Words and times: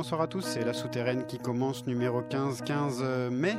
Bonsoir 0.00 0.22
à 0.22 0.26
tous. 0.28 0.40
C'est 0.40 0.64
la 0.64 0.72
souterraine 0.72 1.26
qui 1.26 1.36
commence, 1.38 1.86
numéro 1.86 2.22
15, 2.22 2.62
15 2.62 3.00
euh, 3.02 3.28
mai. 3.28 3.54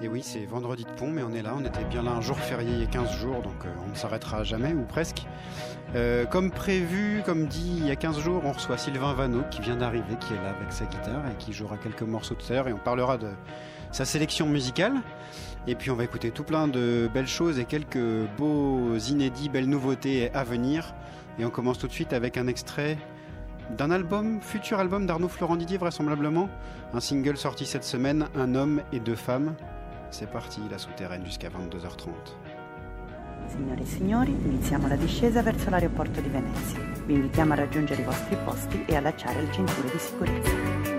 Et 0.00 0.06
oui, 0.06 0.22
c'est 0.22 0.44
vendredi 0.44 0.84
de 0.84 0.90
pont, 0.90 1.10
mais 1.10 1.24
on 1.24 1.32
est 1.32 1.42
là. 1.42 1.56
On 1.58 1.64
était 1.64 1.82
bien 1.82 2.04
là 2.04 2.12
un 2.12 2.20
jour 2.20 2.38
férié 2.38 2.70
il 2.70 2.78
y 2.78 2.84
a 2.84 2.86
15 2.86 3.16
jours, 3.16 3.42
donc 3.42 3.64
euh, 3.64 3.68
on 3.84 3.90
ne 3.90 3.94
s'arrêtera 3.96 4.44
jamais, 4.44 4.74
ou 4.74 4.84
presque. 4.84 5.26
Euh, 5.96 6.24
comme 6.24 6.52
prévu, 6.52 7.22
comme 7.26 7.48
dit 7.48 7.78
il 7.78 7.88
y 7.88 7.90
a 7.90 7.96
15 7.96 8.20
jours, 8.20 8.42
on 8.44 8.52
reçoit 8.52 8.78
Sylvain 8.78 9.12
Vanneau 9.12 9.42
qui 9.50 9.60
vient 9.60 9.74
d'arriver, 9.74 10.14
qui 10.20 10.34
est 10.34 10.36
là 10.36 10.50
avec 10.50 10.70
sa 10.70 10.84
guitare 10.84 11.24
et 11.28 11.34
qui 11.40 11.52
jouera 11.52 11.76
quelques 11.78 12.02
morceaux 12.02 12.36
de 12.36 12.42
terre. 12.42 12.68
Et 12.68 12.72
on 12.72 12.78
parlera 12.78 13.18
de 13.18 13.30
sa 13.90 14.04
sélection 14.04 14.46
musicale. 14.46 14.94
Et 15.66 15.74
puis 15.74 15.90
on 15.90 15.96
va 15.96 16.04
écouter 16.04 16.30
tout 16.30 16.44
plein 16.44 16.68
de 16.68 17.10
belles 17.12 17.26
choses 17.26 17.58
et 17.58 17.64
quelques 17.64 18.28
beaux 18.38 18.96
inédits, 18.98 19.48
belles 19.48 19.68
nouveautés 19.68 20.32
à 20.32 20.44
venir. 20.44 20.94
Et 21.40 21.44
on 21.44 21.50
commence 21.50 21.80
tout 21.80 21.88
de 21.88 21.92
suite 21.92 22.12
avec 22.12 22.36
un 22.36 22.46
extrait 22.46 22.98
d'un 23.70 23.90
album, 23.90 24.40
futur 24.40 24.78
album 24.78 25.06
d'Arnaud 25.06 25.28
Florent 25.28 25.56
Didier 25.56 25.78
vraisemblablement, 25.78 26.48
un 26.92 27.00
single 27.00 27.36
sorti 27.36 27.66
cette 27.66 27.84
semaine, 27.84 28.28
Un 28.34 28.54
homme 28.54 28.82
et 28.92 29.00
deux 29.00 29.16
femmes. 29.16 29.54
C'est 30.10 30.30
parti, 30.30 30.60
la 30.70 30.78
souterraine 30.78 31.24
jusqu'à 31.24 31.48
22h30. 31.48 32.10
Signore 33.48 33.80
e 33.80 33.84
signori, 33.84 34.30
iniziamo 34.30 34.88
la 34.88 34.96
discesa 34.96 35.42
verso 35.42 35.70
l'aeroporto 35.70 36.20
di 36.20 36.28
Venezia. 36.28 36.78
Vi 37.06 37.14
invitiamo 37.14 37.52
a 37.52 37.56
raggiungere 37.56 38.02
i 38.02 38.04
vostri 38.04 38.36
posti 38.44 38.84
e 38.86 38.96
allacciare 38.96 39.42
le 39.42 39.52
cinture 39.52 39.90
di 39.90 39.98
sicurezza. 39.98 40.91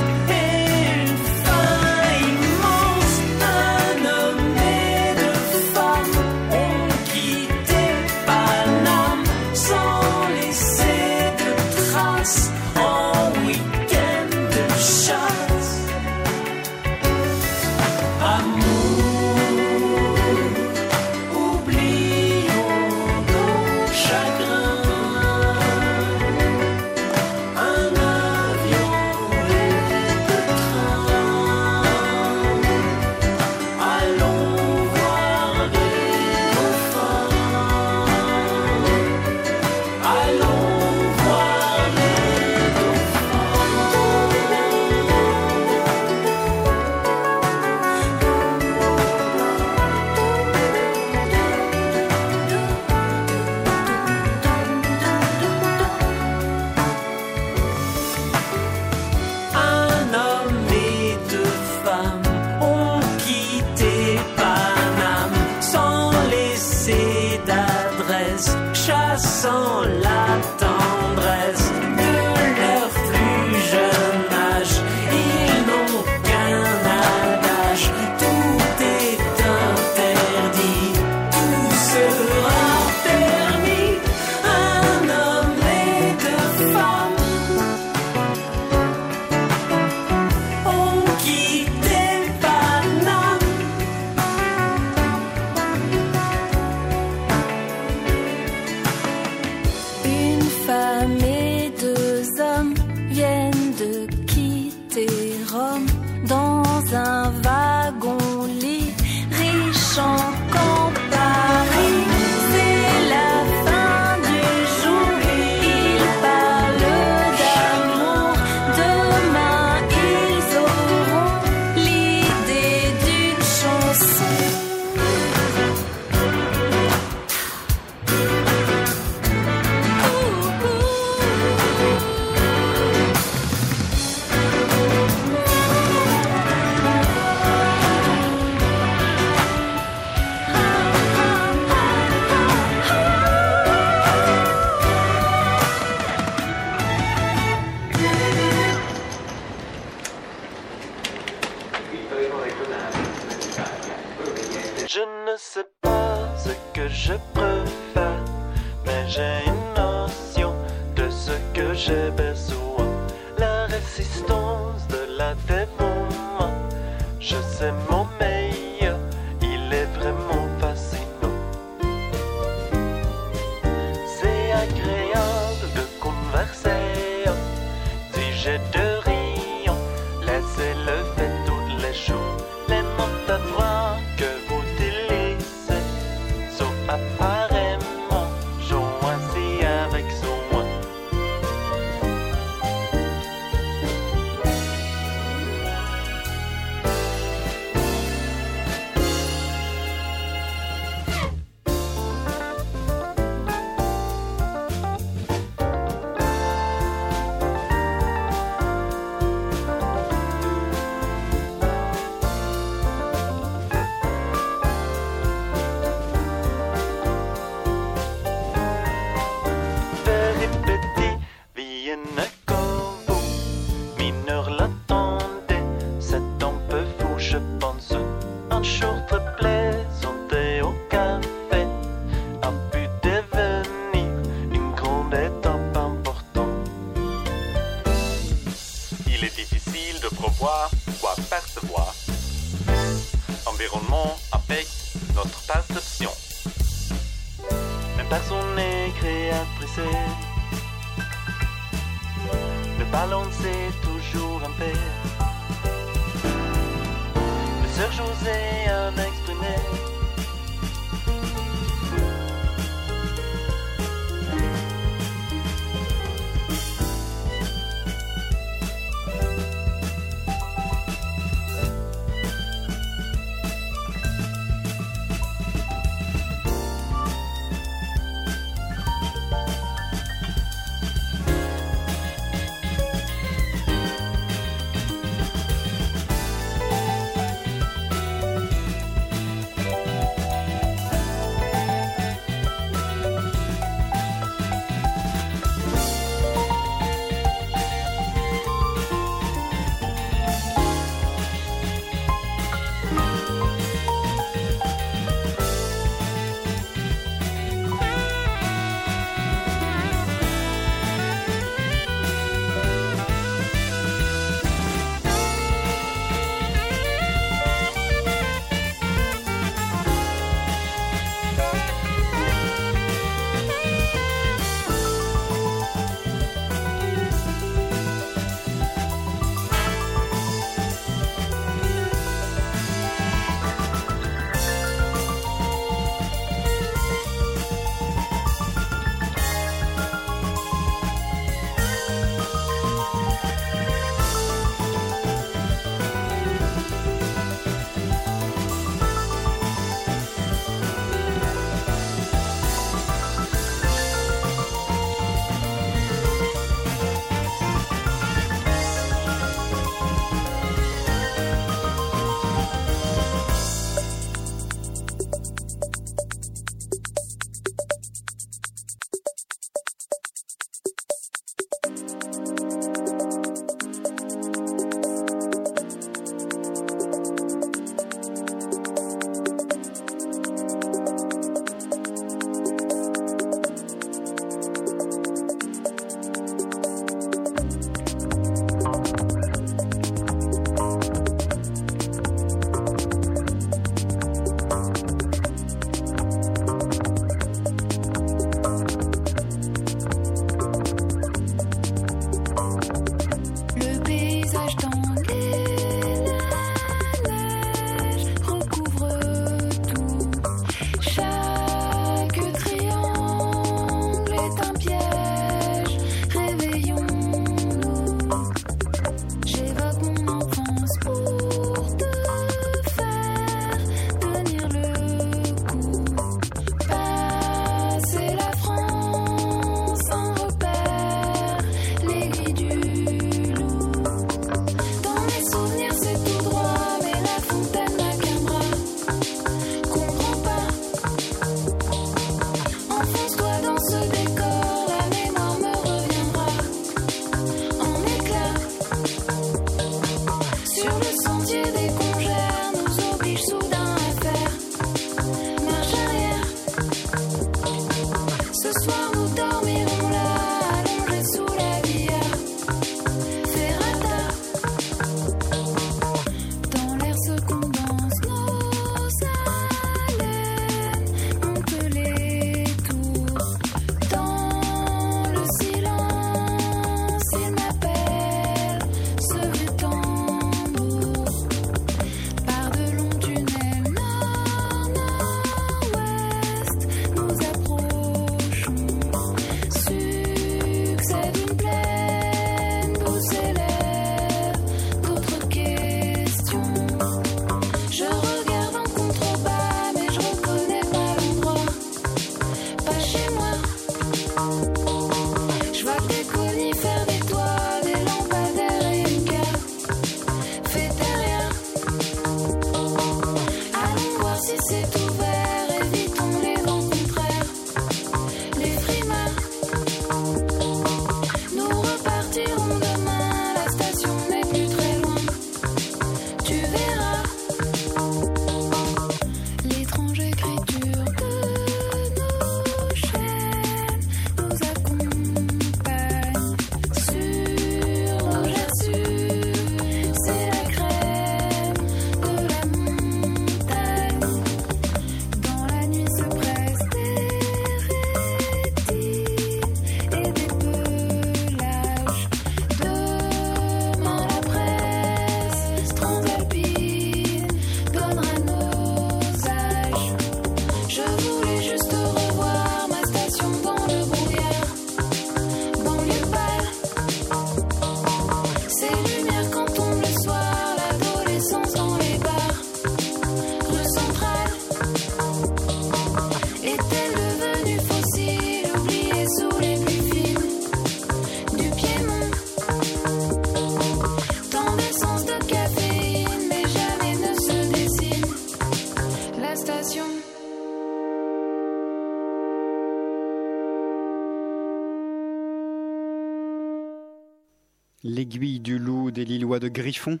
Du 598.18 598.58
loup 598.58 598.90
des 598.90 599.04
Lillois 599.04 599.38
de 599.38 599.46
Griffon, 599.46 600.00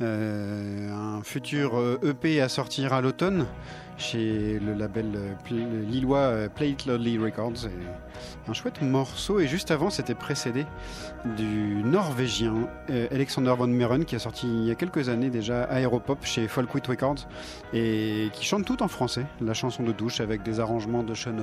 euh, 0.00 0.92
un 0.92 1.24
futur 1.24 1.98
EP 2.04 2.40
à 2.40 2.48
sortir 2.48 2.92
à 2.92 3.00
l'automne 3.00 3.46
chez 3.96 4.60
le 4.60 4.74
label 4.74 5.06
euh, 5.16 5.84
lillois 5.90 6.18
euh, 6.18 6.48
Plate 6.48 6.86
Lodley 6.86 7.18
Records. 7.18 7.68
Un 8.46 8.52
chouette 8.52 8.80
morceau 8.80 9.40
et 9.40 9.48
juste 9.48 9.72
avant 9.72 9.90
c'était 9.90 10.14
précédé 10.14 10.66
du 11.36 11.82
norvégien 11.84 12.68
Alexander 13.10 13.54
von 13.58 13.66
Meeren 13.66 14.04
qui 14.04 14.14
a 14.14 14.18
sorti 14.18 14.46
il 14.46 14.64
y 14.64 14.70
a 14.70 14.74
quelques 14.76 15.08
années 15.08 15.30
déjà 15.30 15.64
Aeropop 15.64 16.24
chez 16.24 16.46
Folkwood 16.48 16.86
Records 16.86 17.26
et 17.72 18.28
qui 18.32 18.44
chante 18.44 18.64
tout 18.64 18.82
en 18.82 18.88
français, 18.88 19.26
la 19.40 19.54
chanson 19.54 19.82
de 19.82 19.92
douche 19.92 20.20
avec 20.20 20.42
des 20.42 20.60
arrangements 20.60 21.02
de 21.02 21.14
Sean 21.14 21.36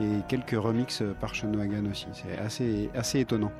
et 0.00 0.04
quelques 0.28 0.62
remixes 0.62 1.02
par 1.20 1.34
Sean 1.34 1.52
aussi. 1.90 2.06
C'est 2.12 2.38
assez, 2.38 2.90
assez 2.94 3.20
étonnant. 3.20 3.52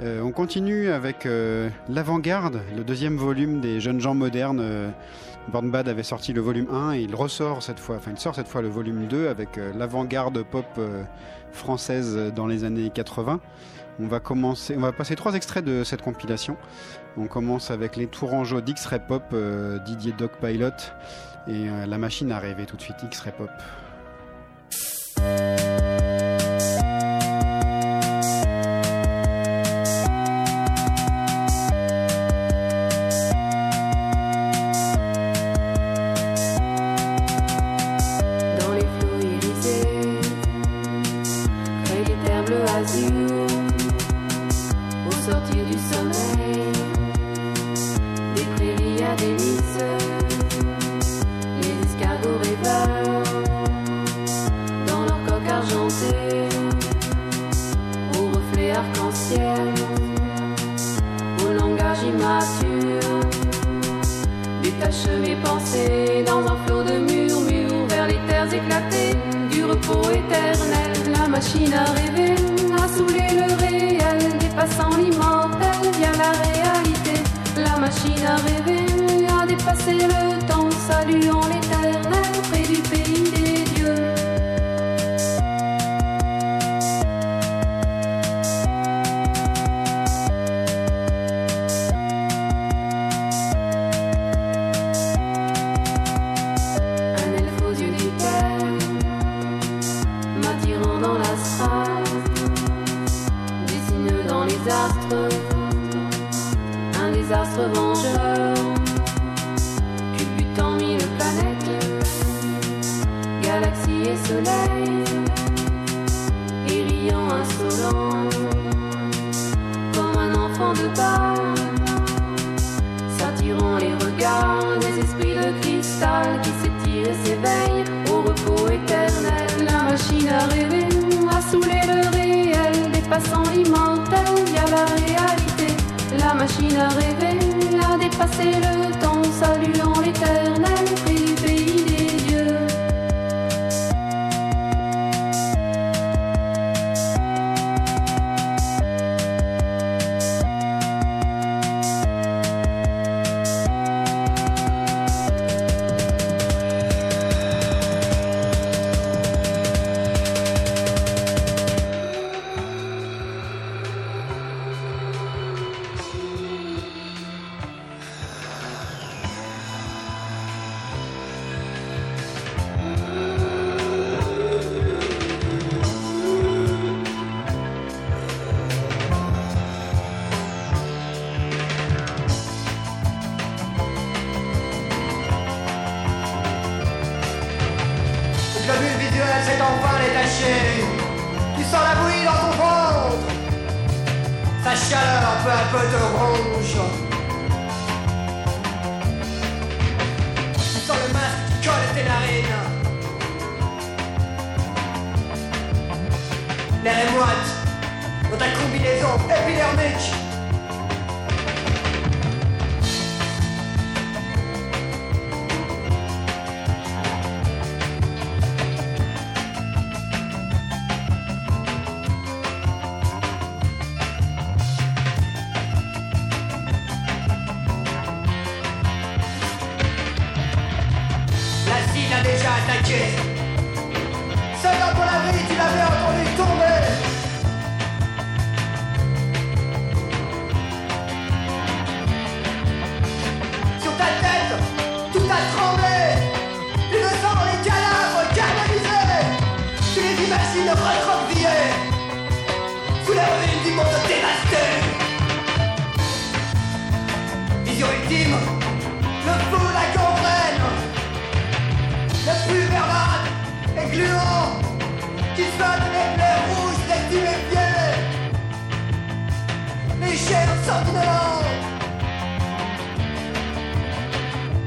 Euh, 0.00 0.22
on 0.22 0.32
continue 0.32 0.88
avec 0.88 1.26
euh, 1.26 1.68
L'Avant-Garde, 1.88 2.60
le 2.74 2.82
deuxième 2.82 3.16
volume 3.16 3.60
des 3.60 3.80
jeunes 3.80 4.00
gens 4.00 4.14
modernes. 4.14 4.60
Euh, 4.60 4.90
Born 5.48 5.70
Bad 5.70 5.88
avait 5.88 6.02
sorti 6.02 6.32
le 6.32 6.40
volume 6.40 6.68
1 6.72 6.92
et 6.92 7.00
il 7.00 7.14
ressort 7.14 7.62
cette 7.62 7.80
fois, 7.80 7.96
enfin 7.96 8.12
il 8.12 8.18
sort 8.18 8.34
cette 8.34 8.46
fois 8.46 8.62
le 8.62 8.68
volume 8.68 9.08
2 9.08 9.26
avec 9.26 9.58
l'avant-garde 9.76 10.40
pop 10.44 10.80
française 11.50 12.32
dans 12.32 12.46
les 12.46 12.62
années 12.62 12.90
80. 12.94 13.40
On 13.98 14.06
va 14.06 14.20
commencer, 14.20 14.76
on 14.76 14.80
va 14.80 14.92
passer 14.92 15.16
trois 15.16 15.34
extraits 15.34 15.64
de 15.64 15.82
cette 15.82 16.00
compilation. 16.00 16.56
On 17.16 17.26
commence 17.26 17.72
avec 17.72 17.96
les 17.96 18.06
Tourangeaux 18.06 18.60
d'X-Ray 18.60 19.00
Pop, 19.08 19.34
Didier 19.84 20.14
Doc 20.16 20.30
Pilot 20.40 20.70
et 21.48 21.66
la 21.88 21.98
machine 21.98 22.30
à 22.30 22.38
rêver 22.38 22.64
tout 22.64 22.76
de 22.76 22.82
suite 22.82 23.02
X-Ray 23.02 23.32
Pop. 23.36 23.50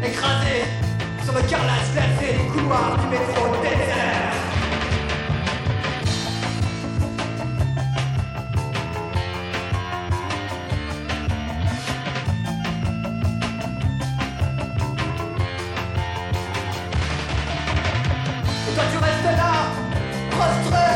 Écrasé 0.07 0.65
sur 1.23 1.33
le 1.33 1.41
carrelage 1.49 1.91
glacé 1.93 2.33
des 2.33 2.47
couloirs 2.53 2.95
du 2.99 3.07
métro 3.07 3.55
désert. 3.63 4.33
Et 18.67 18.73
toi 18.75 18.83
tu 18.91 18.97
restes 18.99 19.37
là, 19.37 19.53
prostré 20.29 20.87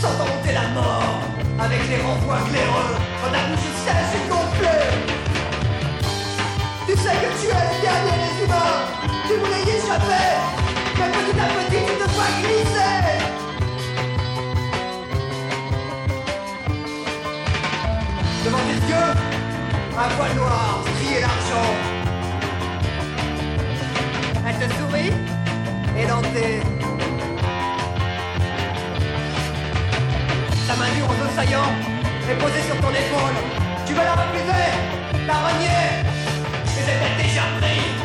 Sans 0.00 0.12
monter 0.18 0.52
la 0.52 0.68
mort 0.68 1.18
Avec 1.58 1.88
les 1.88 2.00
renvois 2.02 2.38
claireux 2.48 2.94
Quand 3.20 3.32
ta 3.32 3.48
bouche 3.48 3.70
sèche 3.84 4.14
et 4.14 4.28
Tu 4.28 4.93
sais 7.04 7.18
que 7.22 7.30
tu 7.40 7.46
es 7.58 7.64
le 7.70 7.76
dernier 7.86 8.16
des 8.24 8.34
humains. 8.44 8.80
Tu 9.26 9.34
voulais 9.40 9.62
y 9.66 9.70
échapper 9.76 10.28
Mais 10.98 11.10
petit 11.16 11.36
à 11.44 11.46
petit 11.54 11.82
tu 11.88 11.94
te 12.00 12.06
vois 12.14 12.30
glisser. 12.40 13.02
Devant 18.44 18.64
tes 18.68 18.80
yeux 18.90 19.12
Un 20.02 20.08
voile 20.16 20.34
noir 20.36 20.82
strié 20.86 21.20
l'argent. 21.20 21.70
Elle 24.46 24.58
te 24.62 24.68
sourit 24.76 25.12
Édentée 26.02 26.60
Ta 30.66 30.74
main 30.76 30.90
nue 30.94 31.02
en 31.02 31.36
saillant 31.36 31.70
est 32.30 32.38
posée 32.42 32.62
sur 32.68 32.76
ton 32.80 32.90
épaule. 32.90 33.36
Tu 33.86 33.92
vas 33.92 34.04
la 34.04 34.12
refuser, 34.12 34.66
la 35.26 35.34
renier, 35.34 36.13
mais 36.86 36.92
elle 36.92 37.96
t'a 37.98 38.03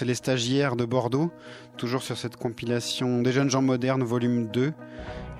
Airport, 0.00 0.06
les 0.06 0.14
stagiaires 0.14 0.76
de 0.76 0.84
Bordeaux, 0.84 1.30
toujours 1.76 2.02
sur 2.02 2.16
cette 2.16 2.36
compilation 2.36 3.22
des 3.22 3.32
jeunes 3.32 3.50
gens 3.50 3.62
modernes, 3.62 4.02
volume 4.02 4.46
2. 4.46 4.72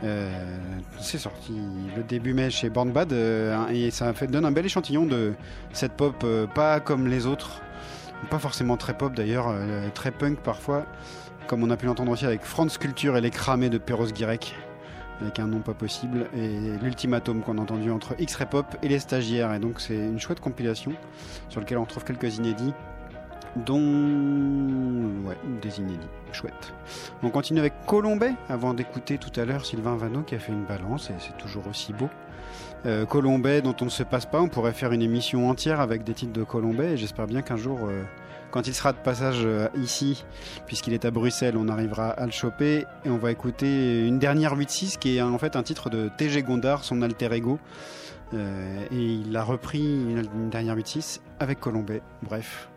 Euh, 0.03 0.59
c'est 1.01 1.18
sorti 1.18 1.53
le 1.96 2.03
début 2.03 2.33
mai 2.33 2.51
chez 2.51 2.70
Born 2.70 2.90
Bad 2.90 3.12
euh, 3.12 3.68
et 3.68 3.90
ça 3.90 4.12
donne 4.12 4.46
un 4.46 4.51
bel 4.51 4.64
échantillon 4.64 5.05
de 5.05 5.35
cette 5.75 5.92
pop 5.92 6.14
euh, 6.25 6.46
pas 6.46 6.81
comme 6.81 7.07
les 7.07 7.27
autres, 7.27 7.61
pas 8.31 8.38
forcément 8.38 8.79
très 8.79 8.96
pop 8.96 9.14
d'ailleurs, 9.14 9.55
très 9.94 10.11
punk 10.11 10.40
parfois, 10.40 10.87
comme 11.49 11.62
on 11.62 11.70
a 11.70 11.77
pu 11.77 11.87
l'entendre 11.87 12.12
aussi 12.12 12.25
avec 12.25 12.42
Franz 12.42 12.79
Culture 12.79 13.16
et 13.16 13.20
les 13.20 13.31
cramés 13.31 13.68
de 13.68 13.79
Perros 13.79 14.07
Guirec, 14.07 14.55
avec 15.20 15.38
un 15.38 15.46
nom 15.46 15.61
pas 15.61 15.75
possible, 15.75 16.27
et 16.35 16.83
l'ultimatum 16.83 17.42
qu'on 17.42 17.59
a 17.59 17.61
entendu 17.61 17.90
entre 17.90 18.14
X-Ray 18.18 18.49
Pop 18.49 18.77
et 18.83 18.88
les 18.88 18.99
stagiaires. 18.99 19.53
Et 19.53 19.59
donc 19.59 19.81
c'est 19.81 19.96
une 19.96 20.18
chouette 20.18 20.40
compilation 20.40 20.92
sur 21.51 21.61
laquelle 21.61 21.79
on 21.79 21.85
retrouve 21.85 22.05
quelques 22.05 22.38
inédits 22.38 22.73
dont 23.56 25.26
ouais, 25.26 25.36
des 25.60 25.78
inédits. 25.78 26.08
Chouette. 26.32 26.72
On 27.22 27.30
continue 27.30 27.58
avec 27.58 27.72
Colombet 27.86 28.34
avant 28.48 28.74
d'écouter 28.74 29.18
tout 29.18 29.32
à 29.40 29.44
l'heure 29.44 29.66
Sylvain 29.66 29.96
Vanneau 29.96 30.22
qui 30.22 30.34
a 30.34 30.38
fait 30.38 30.52
une 30.52 30.64
balance 30.64 31.10
et 31.10 31.14
c'est 31.18 31.36
toujours 31.36 31.66
aussi 31.68 31.92
beau. 31.92 32.08
Euh, 32.86 33.04
Colombet 33.04 33.62
dont 33.62 33.74
on 33.80 33.86
ne 33.86 33.90
se 33.90 34.02
passe 34.02 34.26
pas, 34.26 34.40
on 34.40 34.48
pourrait 34.48 34.72
faire 34.72 34.92
une 34.92 35.02
émission 35.02 35.50
entière 35.50 35.80
avec 35.80 36.04
des 36.04 36.14
titres 36.14 36.32
de 36.32 36.44
Colombet 36.44 36.92
et 36.92 36.96
j'espère 36.96 37.26
bien 37.26 37.42
qu'un 37.42 37.56
jour, 37.56 37.80
euh, 37.82 38.04
quand 38.50 38.66
il 38.66 38.74
sera 38.74 38.92
de 38.92 38.98
passage 38.98 39.40
euh, 39.44 39.68
ici, 39.76 40.24
puisqu'il 40.66 40.94
est 40.94 41.04
à 41.04 41.10
Bruxelles, 41.10 41.56
on 41.56 41.68
arrivera 41.68 42.10
à 42.10 42.24
le 42.24 42.32
choper 42.32 42.86
et 43.04 43.10
on 43.10 43.18
va 43.18 43.32
écouter 43.32 44.06
une 44.06 44.18
dernière 44.18 44.56
8-6 44.56 44.98
qui 44.98 45.18
est 45.18 45.22
en 45.22 45.38
fait 45.38 45.56
un 45.56 45.62
titre 45.62 45.90
de 45.90 46.10
TG 46.16 46.42
Gondard, 46.42 46.84
son 46.84 47.02
alter 47.02 47.32
ego. 47.32 47.58
Euh, 48.32 48.84
et 48.92 49.02
il 49.26 49.36
a 49.36 49.42
repris 49.42 49.82
une, 49.82 50.24
une 50.34 50.50
dernière 50.50 50.76
8-6 50.76 51.20
avec 51.40 51.58
Colombet. 51.58 52.00
Bref, 52.22 52.69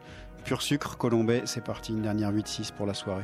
pur 0.44 0.62
sucre, 0.62 0.98
Colombet, 0.98 1.44
c'est 1.46 1.64
parti, 1.64 1.94
une 1.94 2.02
dernière 2.02 2.32
8-6 2.32 2.74
pour 2.74 2.86
la 2.86 2.94
soirée. 2.94 3.24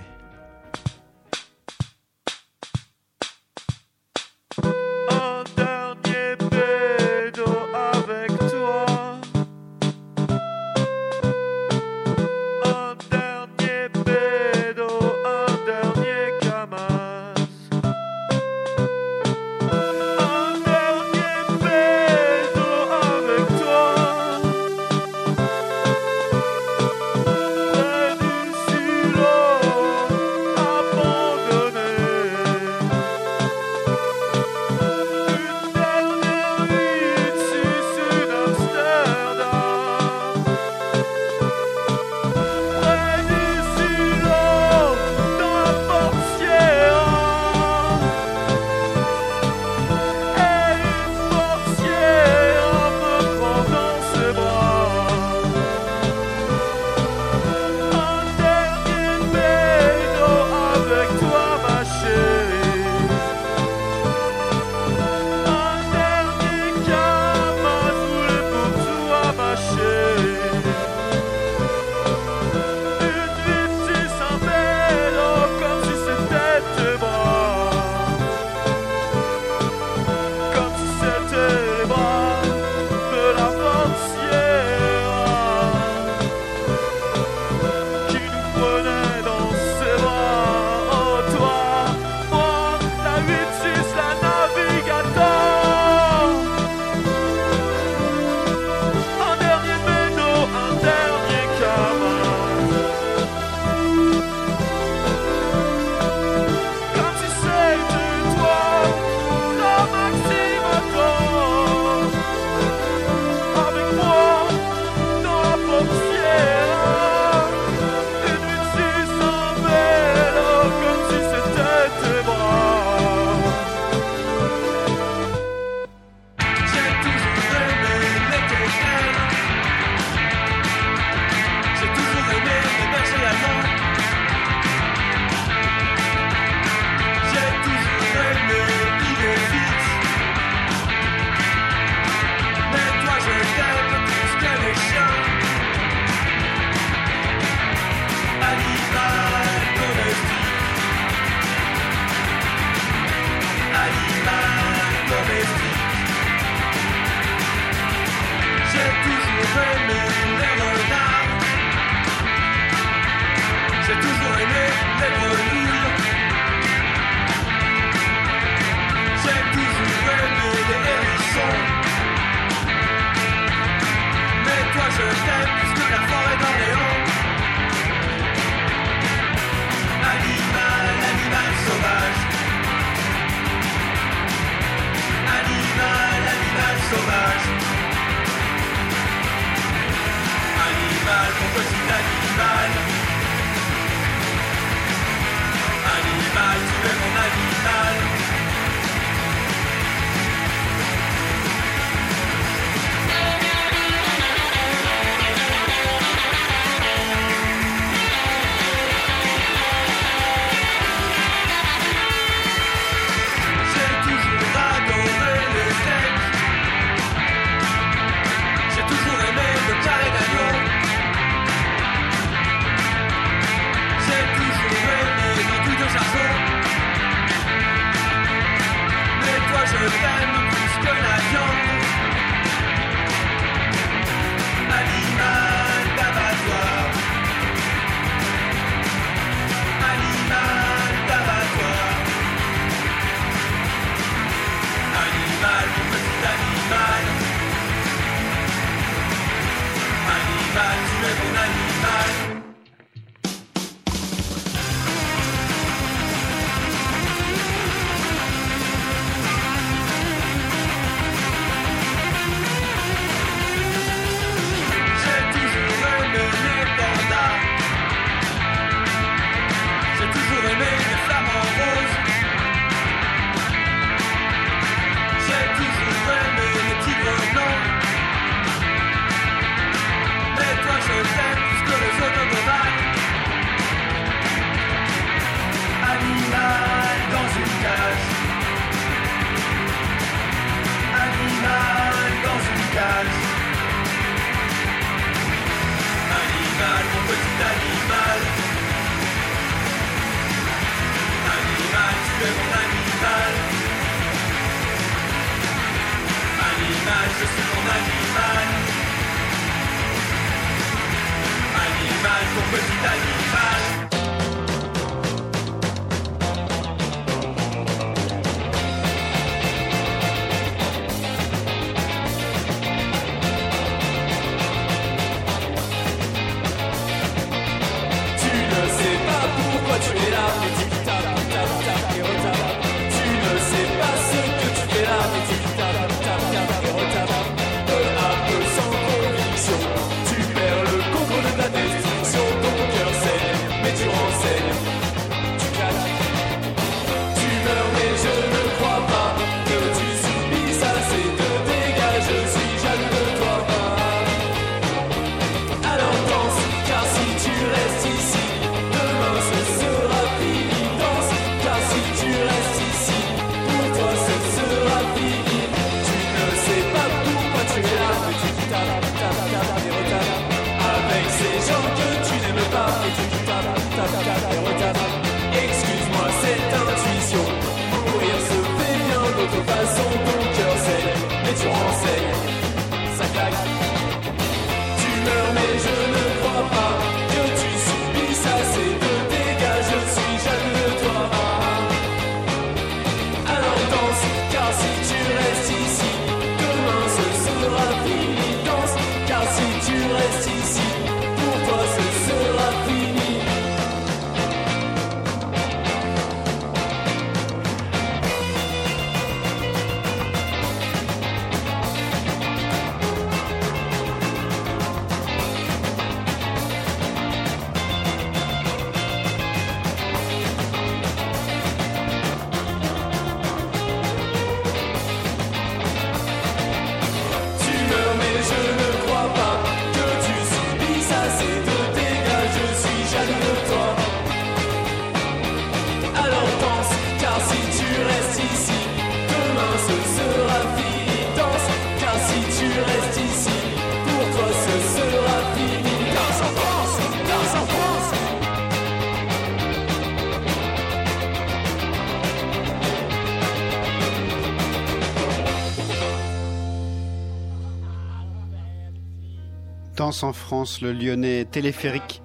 En 460.04 460.14
France, 460.14 460.62
le 460.62 460.72
lyonnais 460.72 461.26
téléphérique. 461.26 462.02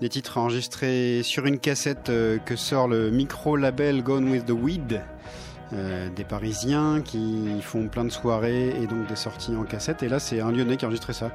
Des 0.00 0.08
titres 0.08 0.38
enregistrés 0.38 1.22
sur 1.22 1.46
une 1.46 1.58
cassette 1.58 2.08
euh, 2.08 2.38
que 2.38 2.56
sort 2.56 2.88
le 2.88 3.10
micro-label 3.10 4.02
Gone 4.02 4.28
with 4.28 4.46
the 4.46 4.50
Weed. 4.50 5.02
Euh, 5.72 6.08
des 6.10 6.24
Parisiens 6.24 7.00
qui 7.02 7.46
font 7.62 7.88
plein 7.88 8.04
de 8.04 8.10
soirées 8.10 8.70
et 8.82 8.86
donc 8.86 9.06
des 9.06 9.16
sorties 9.16 9.54
en 9.56 9.62
cassette. 9.62 10.02
Et 10.02 10.08
là, 10.08 10.18
c'est 10.18 10.40
un 10.40 10.50
Lyonnais 10.50 10.76
qui 10.76 10.84
a 10.84 10.88
enregistré 10.88 11.12
ça. 11.12 11.30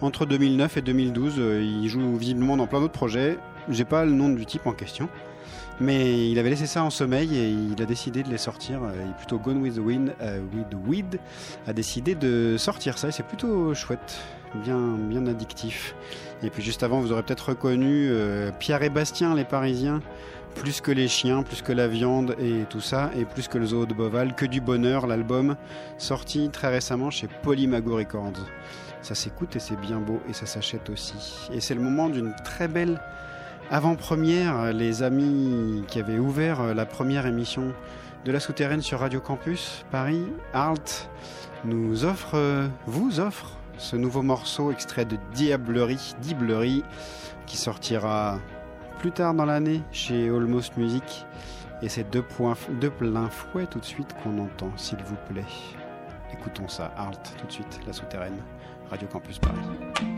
Entre 0.00 0.24
2009 0.24 0.76
et 0.76 0.82
2012, 0.82 1.34
euh, 1.38 1.62
il 1.62 1.88
joue 1.88 2.16
visiblement 2.16 2.56
dans 2.56 2.66
plein 2.66 2.80
d'autres 2.80 2.92
projets. 2.92 3.36
J'ai 3.68 3.84
pas 3.84 4.04
le 4.04 4.12
nom 4.12 4.28
du 4.28 4.46
type 4.46 4.66
en 4.66 4.72
question. 4.72 5.08
Mais 5.80 6.30
il 6.30 6.38
avait 6.38 6.50
laissé 6.50 6.66
ça 6.66 6.84
en 6.84 6.90
sommeil 6.90 7.36
et 7.36 7.48
il 7.48 7.82
a 7.82 7.86
décidé 7.86 8.22
de 8.22 8.28
les 8.28 8.38
sortir. 8.38 8.80
Est 8.84 9.16
plutôt 9.16 9.38
Gone 9.38 9.62
with 9.62 9.74
the 9.74 9.78
with 9.78 10.68
the 10.70 10.76
Weed 10.86 11.18
a 11.66 11.72
décidé 11.72 12.14
de 12.14 12.56
sortir 12.58 12.98
ça 12.98 13.08
et 13.08 13.12
c'est 13.12 13.26
plutôt 13.26 13.72
chouette, 13.72 14.20
bien, 14.54 14.78
bien 14.78 15.26
addictif. 15.26 15.94
Et 16.42 16.50
puis 16.50 16.62
juste 16.62 16.82
avant, 16.82 17.00
vous 17.00 17.12
aurez 17.12 17.22
peut-être 17.22 17.50
reconnu 17.50 18.08
euh, 18.10 18.50
Pierre 18.58 18.82
et 18.82 18.90
Bastien, 18.90 19.34
les 19.34 19.44
Parisiens. 19.44 20.00
Plus 20.54 20.80
que 20.80 20.90
les 20.90 21.06
chiens, 21.06 21.44
plus 21.44 21.62
que 21.62 21.72
la 21.72 21.86
viande 21.86 22.34
et 22.40 22.64
tout 22.68 22.80
ça, 22.80 23.12
et 23.16 23.24
plus 23.24 23.46
que 23.46 23.56
le 23.56 23.66
zoo 23.66 23.86
de 23.86 23.94
Boval, 23.94 24.34
que 24.34 24.44
du 24.44 24.60
bonheur, 24.60 25.06
l'album 25.06 25.54
sorti 25.96 26.50
très 26.50 26.68
récemment 26.68 27.10
chez 27.10 27.28
Polymago 27.42 27.96
Records. 27.96 28.46
Ça 29.00 29.14
s'écoute 29.14 29.54
et 29.54 29.60
c'est 29.60 29.80
bien 29.80 29.98
beau 29.98 30.20
et 30.28 30.32
ça 30.32 30.46
s'achète 30.46 30.90
aussi. 30.90 31.48
Et 31.52 31.60
c'est 31.60 31.74
le 31.74 31.80
moment 31.80 32.08
d'une 32.08 32.34
très 32.44 32.66
belle 32.66 33.00
avant-première. 33.70 34.72
Les 34.72 35.04
amis 35.04 35.84
qui 35.86 36.00
avaient 36.00 36.18
ouvert 36.18 36.60
euh, 36.60 36.74
la 36.74 36.84
première 36.84 37.26
émission 37.26 37.72
de 38.24 38.32
la 38.32 38.40
souterraine 38.40 38.82
sur 38.82 39.00
Radio 39.00 39.20
Campus 39.20 39.84
Paris, 39.90 40.26
Arlt, 40.52 41.08
nous 41.64 42.04
offre, 42.04 42.34
euh, 42.34 42.68
vous 42.86 43.20
offre 43.20 43.59
ce 43.80 43.96
nouveau 43.96 44.22
morceau 44.22 44.70
extrait 44.70 45.06
de 45.06 45.16
Diablerie, 45.32 46.14
Diblerie, 46.20 46.84
qui 47.46 47.56
sortira 47.56 48.38
plus 48.98 49.10
tard 49.10 49.32
dans 49.34 49.46
l'année 49.46 49.80
chez 49.90 50.28
Almost 50.28 50.76
Music. 50.76 51.24
Et 51.82 51.88
c'est 51.88 52.08
deux, 52.10 52.22
plein 52.22 53.30
fouet 53.30 53.66
tout 53.66 53.80
de 53.80 53.84
suite 53.84 54.14
qu'on 54.22 54.38
entend, 54.38 54.70
s'il 54.76 55.02
vous 55.02 55.16
plaît. 55.30 55.46
Écoutons 56.30 56.68
ça, 56.68 56.92
Arlt, 56.96 57.34
tout 57.38 57.46
de 57.46 57.52
suite, 57.52 57.80
la 57.86 57.94
souterraine, 57.94 58.36
Radio 58.90 59.08
Campus 59.08 59.38
Paris. 59.38 60.09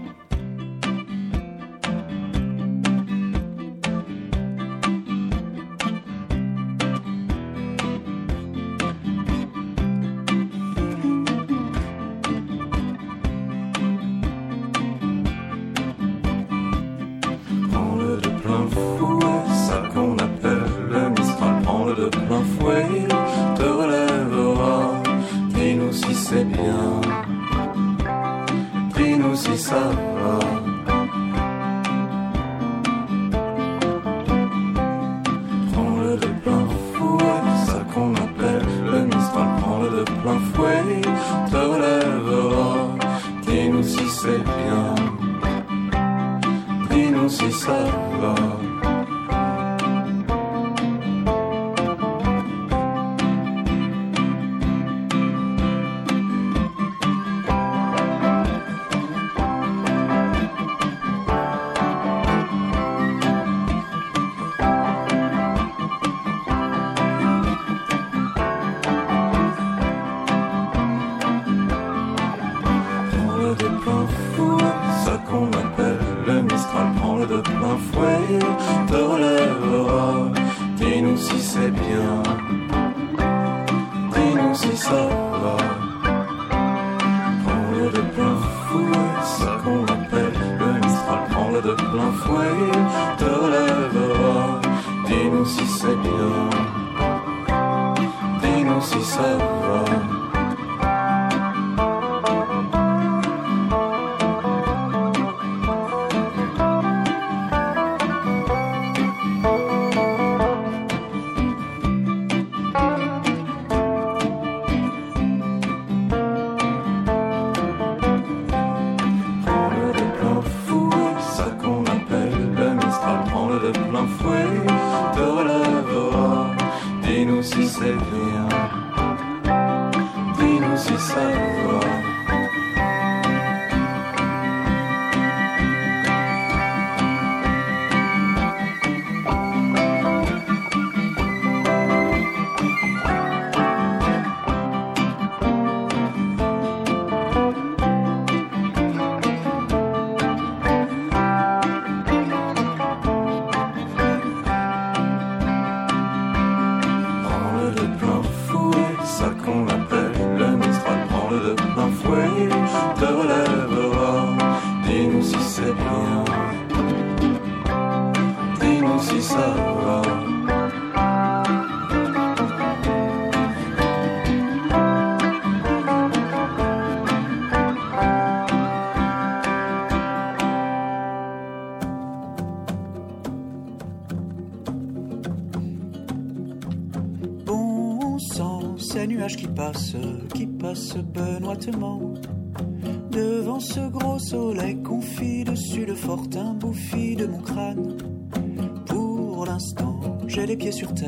sur 200.73 200.95
Terre. 200.95 201.02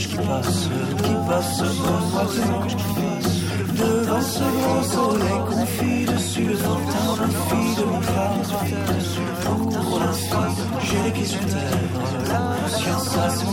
nuages 0.00 0.08
qui 0.08 0.16
passe, 0.16 0.68
qui 1.02 1.14
passent 1.28 1.58
devant 1.58 2.28
ce 2.28 2.40
Devant 3.70 4.20
ce 4.20 4.38
grand 4.40 4.82
soleil 4.82 5.40
confit 5.48 6.04
dessus 6.04 6.44
le 6.44 6.56
fantasme 6.56 7.28
Fille 7.48 7.76
de 7.76 7.84
mon 7.84 8.00
phare, 8.00 8.34
pour 9.44 10.00
l'instant 10.00 10.48
J'ai 10.82 11.02
les 11.04 11.10
pieds 11.10 11.24
sur 11.24 11.40
terre, 11.40 11.78
la 12.28 12.38
conscience 12.62 13.16
à 13.16 13.30
son 13.30 13.46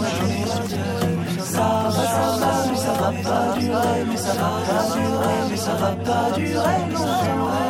Ça 1.39 1.59
va, 1.59 1.91
ça 1.91 2.37
va, 2.39 2.65
mais 2.69 2.77
ça 2.77 2.93
va 2.93 3.11
pas 3.23 3.59
durer 3.59 4.05
Mais 4.09 4.17
ça 4.17 4.33
va 4.33 4.49
pas 4.67 4.83
durer, 4.95 5.49
mais 5.49 5.57
ça 5.57 5.73
va 5.73 5.91
pas 5.91 6.31
durer 6.35 7.66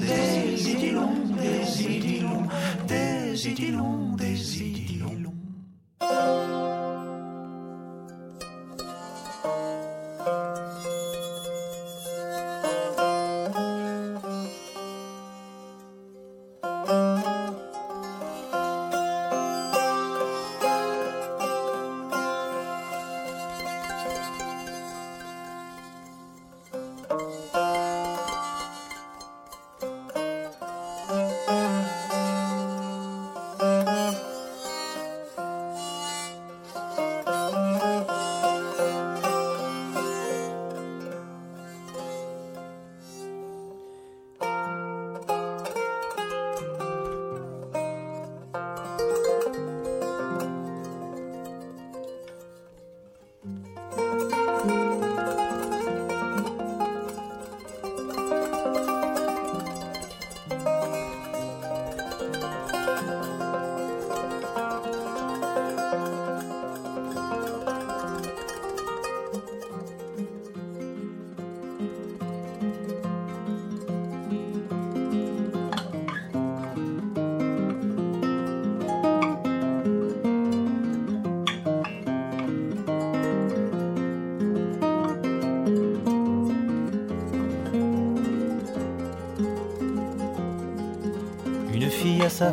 des 0.00 1.84
idylons, 1.86 2.46
des 2.86 3.48
idylons, 3.48 4.16
des 4.16 4.62
idylons, 4.62 5.28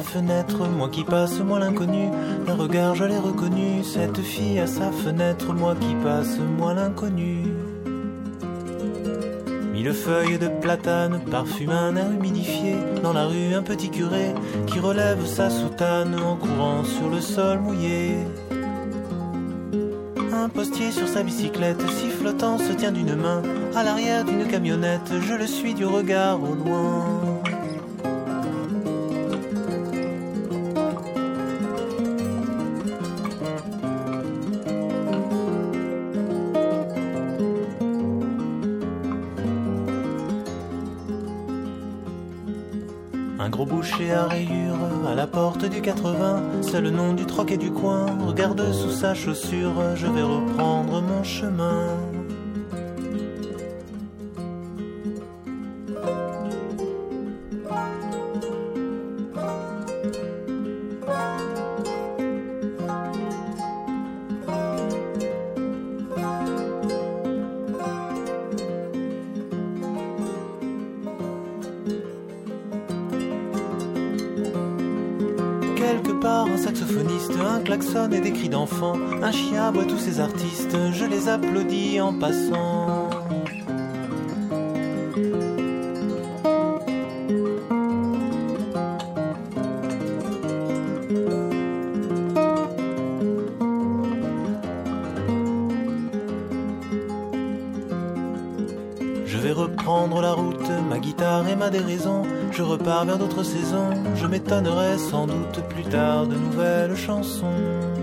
fenêtre, 0.06 0.68
moi 0.70 0.90
qui 0.90 1.04
passe, 1.04 1.40
moi 1.40 1.60
l'inconnu. 1.60 2.10
D'un 2.46 2.56
regard, 2.56 2.96
je 2.96 3.04
l'ai 3.04 3.18
reconnu. 3.18 3.84
Cette 3.84 4.22
fille 4.22 4.60
à 4.60 4.68
sa 4.68 4.92
fenêtre, 4.92 5.54
moi 5.54 5.76
qui 5.76 5.96
passe, 5.96 6.38
moi 6.58 6.74
l'inconnu. 6.74 7.44
Mille 9.74 9.94
feuilles 9.94 10.38
de 10.38 10.48
platane 10.48 11.20
parfument 11.30 11.74
un 11.74 11.96
air 11.98 12.12
humidifié. 12.12 12.76
Dans 13.04 13.14
la 13.14 13.26
rue, 13.26 13.54
un 13.54 13.64
petit 13.64 13.90
curé 13.90 14.34
qui 14.68 14.80
relève 14.80 15.26
sa 15.26 15.50
soutane 15.50 16.16
en 16.16 16.38
courant 16.38 16.84
sur 16.84 17.10
le 17.10 17.20
sol 17.20 17.60
mouillé. 17.60 18.16
Un 20.34 20.50
postier 20.50 20.92
sur 20.92 21.08
sa 21.08 21.24
bicyclette, 21.24 21.82
sifflotant, 21.90 22.58
se 22.58 22.72
tient 22.74 22.92
d'une 22.92 23.16
main 23.16 23.42
à 23.76 23.84
l'arrière 23.84 24.24
d'une 24.24 24.48
camionnette. 24.48 25.12
Je 25.22 25.34
le 25.34 25.48
suis 25.48 25.74
du 25.74 25.86
regard 25.86 26.42
au 26.42 26.56
loin. 26.56 27.25
À 44.16 44.26
rayures 44.26 44.76
à 45.08 45.14
la 45.14 45.28
porte 45.28 45.66
du 45.66 45.82
80, 45.82 46.62
c'est 46.62 46.82
le 46.82 46.90
nom 46.90 47.14
du 47.14 47.26
troc 47.26 47.52
et 47.52 47.58
du 47.58 47.72
coin. 47.72 48.06
Regarde 48.26 48.72
sous 48.72 48.92
sa 48.92 49.14
chaussure, 49.14 49.96
je 49.96 50.08
vais 50.08 50.24
reprendre 50.24 51.02
mon 51.02 51.24
chemin. 51.24 51.88
Tous 79.84 80.00
ces 80.00 80.20
artistes, 80.20 80.76
je 80.94 81.06
les 81.06 81.30
applaudis 81.30 82.02
en 82.02 82.12
passant. 82.14 83.10
Je 99.26 99.38
vais 99.38 99.52
reprendre 99.52 100.22
la 100.22 100.34
route, 100.34 100.56
ma 100.90 101.00
guitare 101.00 101.48
et 101.48 101.56
ma 101.56 101.70
déraison. 101.70 102.24
Je 102.52 102.64
repars 102.64 103.06
vers 103.06 103.18
d'autres 103.18 103.44
saisons. 103.44 103.92
Je 104.16 104.26
m'étonnerai 104.28 104.98
sans 104.98 105.28
doute 105.28 105.62
plus 105.70 105.84
tard 105.84 106.26
de 106.26 106.36
nouvelles 106.36 106.96
chansons. 106.96 107.95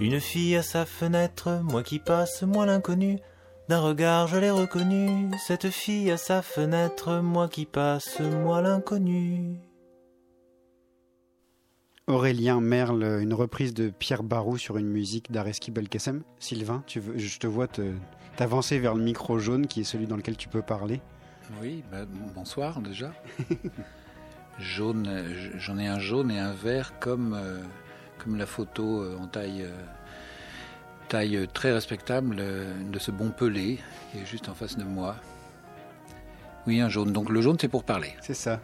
Une 0.00 0.20
fille 0.20 0.56
à 0.56 0.62
sa 0.62 0.84
fenêtre, 0.84 1.60
moi 1.64 1.82
qui 1.82 1.98
passe, 1.98 2.42
moi 2.42 2.66
l'inconnu. 2.66 3.18
D'un 3.68 3.80
regard 3.80 4.28
je 4.28 4.36
l'ai 4.38 4.50
reconnue. 4.50 5.30
Cette 5.46 5.70
fille 5.70 6.10
à 6.10 6.16
sa 6.16 6.40
fenêtre, 6.42 7.20
moi 7.20 7.48
qui 7.48 7.66
passe, 7.66 8.20
moi 8.20 8.62
l'inconnu. 8.62 9.58
Aurélien 12.06 12.60
Merle, 12.60 13.18
une 13.20 13.34
reprise 13.34 13.74
de 13.74 13.90
Pierre 13.90 14.22
Barou 14.22 14.56
sur 14.56 14.78
une 14.78 14.88
musique 14.88 15.30
d'Areski 15.30 15.70
Belkacem. 15.70 16.22
Sylvain, 16.38 16.82
tu 16.86 17.00
veux, 17.00 17.18
je 17.18 17.38
te 17.38 17.46
vois 17.46 17.66
te- 17.66 17.92
t'avancer 18.36 18.78
vers 18.78 18.94
le 18.94 19.02
micro 19.02 19.38
jaune 19.38 19.66
qui 19.66 19.80
est 19.80 19.84
celui 19.84 20.06
dans 20.06 20.16
lequel 20.16 20.36
tu 20.36 20.48
peux 20.48 20.62
parler. 20.62 21.02
Oui, 21.60 21.82
bah, 21.90 22.06
bonsoir 22.34 22.80
déjà. 22.80 23.12
jaune, 24.58 25.22
j'en 25.58 25.76
ai 25.76 25.86
un 25.86 25.98
jaune 25.98 26.30
et 26.30 26.38
un 26.38 26.52
vert 26.54 26.98
comme, 26.98 27.34
euh, 27.34 27.60
comme 28.18 28.36
la 28.36 28.46
photo 28.46 29.02
euh, 29.02 29.18
en 29.20 29.26
taille, 29.26 29.62
euh, 29.62 29.84
taille 31.08 31.36
euh, 31.36 31.46
très 31.46 31.72
respectable 31.72 32.36
de 32.36 32.98
ce 32.98 33.10
bon 33.10 33.30
pelé 33.30 33.78
qui 34.12 34.18
est 34.18 34.26
juste 34.26 34.48
en 34.48 34.54
face 34.54 34.76
de 34.76 34.84
moi. 34.84 35.16
Oui, 36.66 36.80
un 36.80 36.88
jaune. 36.88 37.12
Donc 37.12 37.30
le 37.30 37.40
jaune, 37.40 37.56
c'est 37.60 37.68
pour 37.68 37.84
parler. 37.84 38.14
C'est 38.20 38.34
ça. 38.34 38.60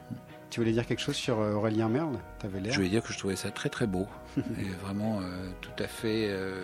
Tu 0.54 0.60
voulais 0.60 0.72
dire 0.72 0.86
quelque 0.86 1.00
chose 1.00 1.16
sur 1.16 1.38
Aurélien 1.38 1.88
Merle? 1.88 2.18
T'avais 2.38 2.60
l'air? 2.60 2.72
Je 2.72 2.76
voulais 2.76 2.88
dire 2.88 3.02
que 3.02 3.12
je 3.12 3.18
trouvais 3.18 3.34
ça 3.34 3.50
très 3.50 3.70
très 3.70 3.88
beau 3.88 4.06
et 4.36 4.68
vraiment 4.84 5.18
euh, 5.18 5.48
tout 5.60 5.82
à 5.82 5.88
fait 5.88 6.28
euh, 6.28 6.62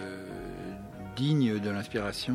digne 1.16 1.58
de 1.58 1.70
l'inspiration 1.70 2.34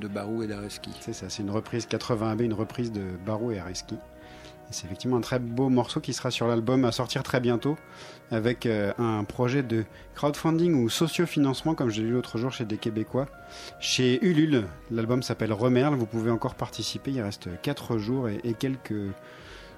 de 0.00 0.06
Barou 0.06 0.44
et 0.44 0.46
d'Areski. 0.46 0.90
C'est 1.00 1.12
ça, 1.12 1.28
c'est 1.28 1.42
une 1.42 1.50
reprise 1.50 1.86
80 1.86 2.30
AB, 2.30 2.42
une 2.42 2.52
reprise 2.52 2.92
de 2.92 3.02
Barou 3.26 3.50
et 3.50 3.58
Areski. 3.58 3.96
C'est 4.70 4.86
effectivement 4.86 5.16
un 5.16 5.22
très 5.22 5.40
beau 5.40 5.68
morceau 5.68 6.00
qui 6.00 6.12
sera 6.12 6.30
sur 6.30 6.46
l'album 6.46 6.84
à 6.84 6.92
sortir 6.92 7.22
très 7.22 7.40
bientôt 7.40 7.76
avec 8.30 8.66
euh, 8.66 8.92
un 8.98 9.22
projet 9.24 9.62
de 9.62 9.84
crowdfunding 10.14 10.74
ou 10.74 10.88
sociofinancement 10.88 11.74
comme 11.74 11.90
j'ai 11.90 12.02
lu 12.02 12.10
l'autre 12.10 12.38
jour 12.38 12.52
chez 12.52 12.64
des 12.64 12.76
Québécois. 12.76 13.26
Chez 13.80 14.24
Ulule, 14.24 14.64
l'album 14.90 15.22
s'appelle 15.22 15.52
Remerle, 15.52 15.94
vous 15.94 16.06
pouvez 16.06 16.30
encore 16.30 16.54
participer, 16.56 17.12
il 17.12 17.22
reste 17.22 17.48
4 17.62 17.98
jours 17.98 18.28
et, 18.28 18.40
et 18.44 18.54
quelques 18.54 18.94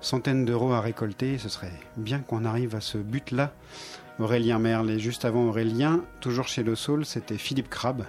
centaines 0.00 0.44
d'euros 0.44 0.72
à 0.72 0.80
récolter. 0.80 1.38
Ce 1.38 1.48
serait 1.48 1.72
bien 1.96 2.20
qu'on 2.20 2.44
arrive 2.44 2.74
à 2.74 2.80
ce 2.80 2.98
but-là. 2.98 3.52
Aurélien 4.18 4.58
Merle 4.58 4.90
et 4.90 4.98
juste 4.98 5.24
avant 5.24 5.44
Aurélien, 5.44 6.02
toujours 6.20 6.48
chez 6.48 6.62
Le 6.64 6.74
Soul, 6.74 7.04
c'était 7.04 7.38
Philippe 7.38 7.68
Crabbe, 7.70 8.02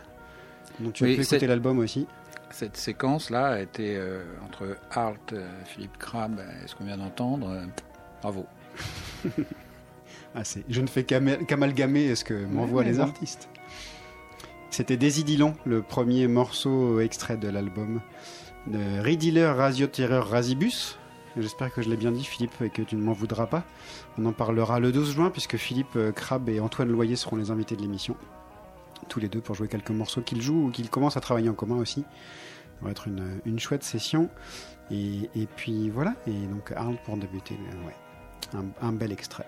dont 0.79 0.89
tu 0.89 1.03
Oui, 1.03 1.13
as 1.13 1.15
pu 1.17 1.21
écouter 1.21 1.45
l'album 1.45 1.77
aussi. 1.79 2.07
Cette 2.49 2.77
séquence-là 2.77 3.45
a 3.49 3.59
été 3.59 3.95
euh, 3.95 4.23
entre 4.43 4.75
Art, 4.89 5.13
euh, 5.33 5.47
Philippe 5.65 5.99
Crabbe 5.99 6.39
et 6.39 6.67
ce 6.67 6.73
qu'on 6.75 6.85
vient 6.85 6.97
d'entendre. 6.97 7.49
euh, 7.51 7.63
bravo. 8.23 8.47
Ah, 10.35 10.43
je 10.69 10.81
ne 10.81 10.87
fais 10.87 11.03
qu'ama- 11.03 11.37
qu'amalgamer 11.37 12.15
ce 12.15 12.23
que 12.23 12.45
m'envoient 12.45 12.83
les 12.83 12.93
bon. 12.93 13.01
artistes. 13.03 13.49
C'était 14.69 14.97
Désidilon, 14.97 15.55
le 15.65 15.81
premier 15.81 16.27
morceau 16.27 16.99
extrait 16.99 17.37
de 17.37 17.47
l'album 17.49 18.01
de 18.67 18.99
Riddler 19.01 19.47
Rasio 19.47 19.87
Terror 19.87 20.25
Rasibus. 20.25 20.97
J'espère 21.37 21.73
que 21.73 21.81
je 21.81 21.89
l'ai 21.89 21.95
bien 21.97 22.11
dit, 22.11 22.23
Philippe, 22.23 22.61
et 22.61 22.69
que 22.69 22.81
tu 22.81 22.95
ne 22.95 23.01
m'en 23.01 23.13
voudras 23.13 23.47
pas. 23.47 23.63
On 24.17 24.25
en 24.25 24.33
parlera 24.33 24.79
le 24.79 24.91
12 24.91 25.13
juin, 25.13 25.29
puisque 25.31 25.57
Philippe 25.57 25.95
euh, 25.95 26.11
Crabbe 26.11 26.49
et 26.49 26.59
Antoine 26.59 26.89
Loyer 26.89 27.15
seront 27.15 27.35
les 27.37 27.49
invités 27.51 27.75
de 27.75 27.81
l'émission. 27.81 28.15
Tous 29.07 29.19
les 29.19 29.29
deux 29.29 29.39
pour 29.41 29.55
jouer 29.55 29.67
quelques 29.67 29.91
morceaux 29.91 30.21
qu'ils 30.21 30.41
jouent 30.41 30.67
ou 30.67 30.69
qu'ils 30.71 30.89
commencent 30.89 31.17
à 31.17 31.21
travailler 31.21 31.49
en 31.49 31.53
commun 31.53 31.77
aussi. 31.77 32.01
Ça 32.01 32.85
va 32.85 32.91
être 32.91 33.07
une, 33.07 33.39
une 33.45 33.59
chouette 33.59 33.83
session. 33.83 34.29
Et, 34.91 35.29
et 35.35 35.47
puis 35.55 35.89
voilà, 35.89 36.15
et 36.27 36.31
donc 36.31 36.71
Arles 36.75 36.97
pour 37.05 37.15
débuter, 37.17 37.55
euh, 37.55 37.87
ouais. 37.87 38.59
un, 38.81 38.87
un 38.87 38.91
bel 38.91 39.11
extrait. 39.11 39.47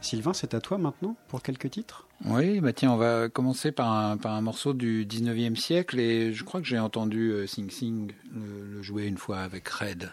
Sylvain, 0.00 0.32
c'est 0.32 0.54
à 0.54 0.60
toi 0.60 0.78
maintenant 0.78 1.16
pour 1.28 1.42
quelques 1.42 1.70
titres? 1.70 2.06
Oui, 2.24 2.60
bah 2.60 2.72
tiens, 2.72 2.92
on 2.92 2.96
va 2.96 3.28
commencer 3.28 3.72
par 3.72 3.90
un, 3.90 4.16
par 4.16 4.32
un 4.32 4.40
morceau 4.40 4.72
du 4.72 5.04
19e 5.06 5.56
siècle 5.56 5.98
et 5.98 6.32
je 6.32 6.44
crois 6.44 6.60
que 6.60 6.66
j'ai 6.66 6.78
entendu 6.78 7.30
euh, 7.30 7.46
Sing 7.46 7.70
Sing 7.70 8.12
le, 8.32 8.76
le 8.76 8.82
jouer 8.82 9.06
une 9.06 9.18
fois 9.18 9.38
avec 9.38 9.68
Red. 9.68 10.12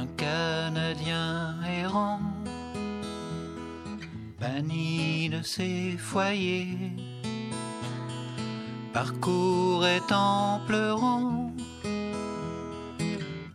un 0.00 0.06
Canadien 0.16 1.56
errant, 1.82 2.20
banni 4.40 5.28
de 5.28 5.42
ses 5.42 5.96
foyers, 5.98 6.92
parcourait 8.94 10.00
en 10.10 10.60
pleurant 10.66 11.49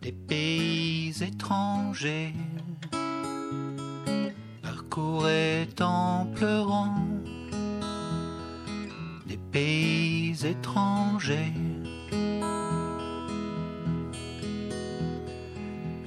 des 0.05 0.11
pays 0.11 1.11
étrangers, 1.23 2.31
parcourait 4.61 5.67
en 5.81 6.27
pleurant 6.35 7.07
des 9.25 9.39
pays 9.51 10.35
étrangers. 10.45 11.53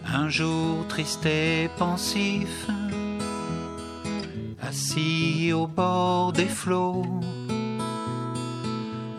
Un 0.06 0.28
jour 0.28 0.86
triste 0.86 1.26
et 1.26 1.68
pensif, 1.76 2.68
assis 4.62 5.52
au 5.52 5.66
bord 5.66 6.32
des 6.32 6.52
flots, 6.60 7.20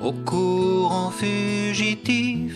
au 0.02 0.14
courant 0.14 1.12
fugitif, 1.12 2.56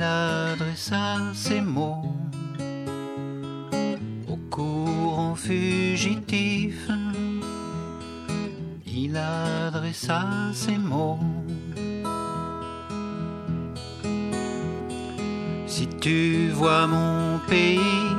il 0.00 0.04
adressa 0.04 1.18
ces 1.34 1.60
mots. 1.60 2.14
Au 4.28 4.36
courant 4.48 5.34
fugitif, 5.34 6.88
il 8.86 9.14
adressa 9.14 10.22
ces 10.54 10.78
mots. 10.78 11.18
Si 15.66 15.86
tu 16.00 16.48
vois 16.48 16.86
mon 16.86 17.38
pays, 17.46 18.14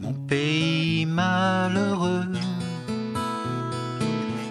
mon 0.00 0.14
pays 0.26 1.06
malheureux, 1.06 2.26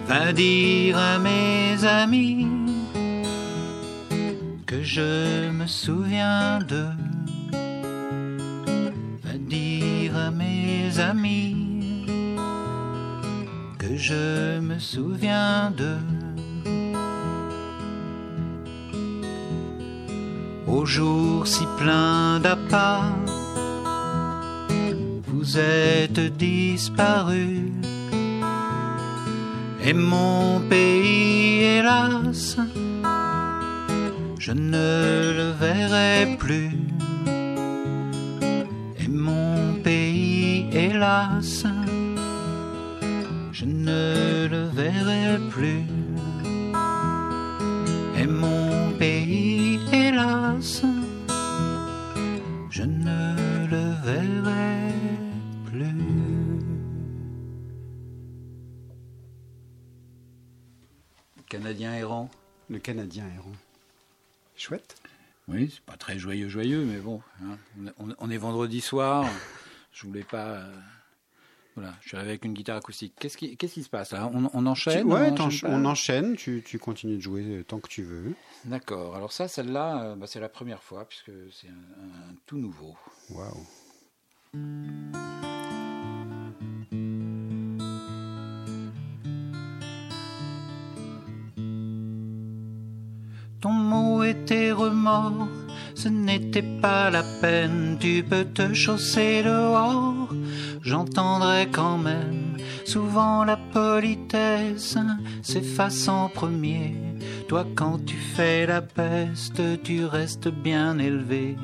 va 0.08 0.32
dire 0.32 0.96
à 0.96 1.18
mes 1.18 1.84
amis 1.84 2.59
que 4.70 4.84
je 4.84 5.50
me 5.50 5.66
souviens. 5.66 6.60
Va 9.24 9.36
dire 9.36 10.16
à 10.16 10.30
mes 10.30 11.00
amis 11.00 12.06
que 13.80 13.96
je 13.96 14.60
me 14.60 14.78
souviens 14.78 15.72
d'eux. 15.76 16.06
Au 20.68 20.84
jour 20.86 21.48
si 21.48 21.64
plein 21.76 22.38
d'appât, 22.38 23.12
vous 25.26 25.58
êtes 25.58 26.20
disparus. 26.36 27.72
Et 29.82 29.94
mon 29.94 30.60
pays, 30.68 31.64
hélas, 31.64 32.56
je 34.40 34.52
ne 34.52 35.34
le 35.36 35.50
verrai 35.50 36.34
plus. 36.38 36.72
Et 38.98 39.08
mon 39.08 39.74
pays, 39.84 40.66
hélas, 40.72 41.66
je 43.52 43.64
ne 43.66 44.48
le 44.48 44.62
verrai 44.80 45.38
plus. 45.50 45.84
Et 48.16 48.26
mon 48.26 48.92
pays, 48.98 49.78
hélas, 49.92 50.82
je 52.70 52.82
ne 52.82 53.68
le 53.74 53.84
verrai 54.08 54.94
plus. 55.66 56.02
Canadien 61.46 61.92
errant. 61.92 62.30
Le 62.70 62.78
Canadien 62.78 63.24
errant. 63.36 63.69
Chouette. 64.60 64.96
Oui, 65.48 65.70
c'est 65.72 65.80
pas 65.84 65.96
très 65.96 66.18
joyeux, 66.18 66.48
joyeux, 66.48 66.84
mais 66.84 66.98
bon, 66.98 67.22
hein, 67.42 67.56
on, 67.98 68.14
on 68.18 68.30
est 68.30 68.36
vendredi 68.36 68.80
soir. 68.80 69.24
Je 69.92 70.06
voulais 70.06 70.22
pas. 70.22 70.46
euh, 70.50 70.74
voilà, 71.76 71.94
je 72.02 72.08
suis 72.08 72.16
arrivé 72.16 72.32
avec 72.32 72.44
une 72.44 72.52
guitare 72.52 72.76
acoustique. 72.76 73.14
Qu'est-ce 73.18 73.36
qui, 73.36 73.56
qu'est-ce 73.56 73.74
qui 73.74 73.82
se 73.82 73.88
passe 73.88 74.12
là? 74.12 74.30
On, 74.34 74.50
on 74.52 74.66
enchaîne 74.66 75.00
Tu- 75.06 75.12
ouais, 75.12 75.30
on 75.32 75.40
enchaîne 75.40 75.70
pas? 75.70 75.76
on 75.76 75.84
enchaîne, 75.84 76.36
tu, 76.36 76.62
tu 76.64 76.78
continues 76.78 77.16
de 77.16 77.22
jouer 77.22 77.42
euh, 77.44 77.64
tant 77.64 77.80
que 77.80 77.88
tu 77.88 78.02
veux. 78.02 78.34
D'accord. 78.64 79.16
Alors 79.16 79.32
ça, 79.32 79.48
celle-là, 79.48 80.04
euh, 80.04 80.16
bah, 80.16 80.26
c'est 80.26 80.40
la 80.40 80.48
première 80.48 80.82
fois 80.82 81.06
puisque 81.08 81.30
c'est 81.52 81.68
un, 81.68 82.30
un 82.30 82.34
tout 82.46 82.58
nouveau. 82.58 82.96
Waouh. 83.30 83.66
Ton 93.60 93.72
mot 93.72 94.24
était 94.24 94.72
remords, 94.72 95.48
ce 95.94 96.08
n'était 96.08 96.64
pas 96.80 97.10
la 97.10 97.22
peine, 97.42 97.98
tu 98.00 98.24
peux 98.26 98.46
te 98.46 98.72
chausser 98.72 99.42
dehors, 99.42 100.28
j'entendrai 100.80 101.68
quand 101.70 101.98
même. 101.98 102.56
Souvent 102.86 103.44
la 103.44 103.58
politesse 103.58 104.96
s'efface 105.42 106.08
en 106.08 106.30
premier. 106.30 106.96
Toi 107.48 107.66
quand 107.74 108.02
tu 108.06 108.16
fais 108.16 108.64
la 108.64 108.80
peste, 108.80 109.60
tu 109.82 110.06
restes 110.06 110.48
bien 110.48 110.98
élevé. 110.98 111.58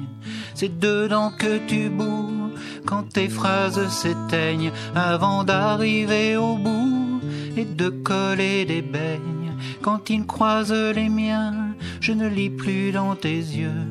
C'est 0.55 0.79
dedans 0.79 1.33
que 1.39 1.67
tu 1.67 1.89
bourres 1.89 2.51
quand 2.85 3.09
tes 3.11 3.31
phrases 3.31 3.89
s'éteignent 3.89 4.73
avant 4.95 5.45
d'arriver 5.45 6.37
au 6.37 6.57
bout 6.57 7.23
et 7.57 7.65
de 7.65 7.89
coller 7.89 8.67
des 8.67 8.83
beignes. 8.83 9.55
Quand 9.81 10.11
ils 10.11 10.27
croisent 10.27 10.93
les 10.95 11.09
miens, 11.09 11.66
je 12.01 12.13
ne 12.13 12.29
lis 12.29 12.51
plus 12.51 12.93
dans 12.93 13.15
tes 13.15 13.37
yeux, 13.37 13.85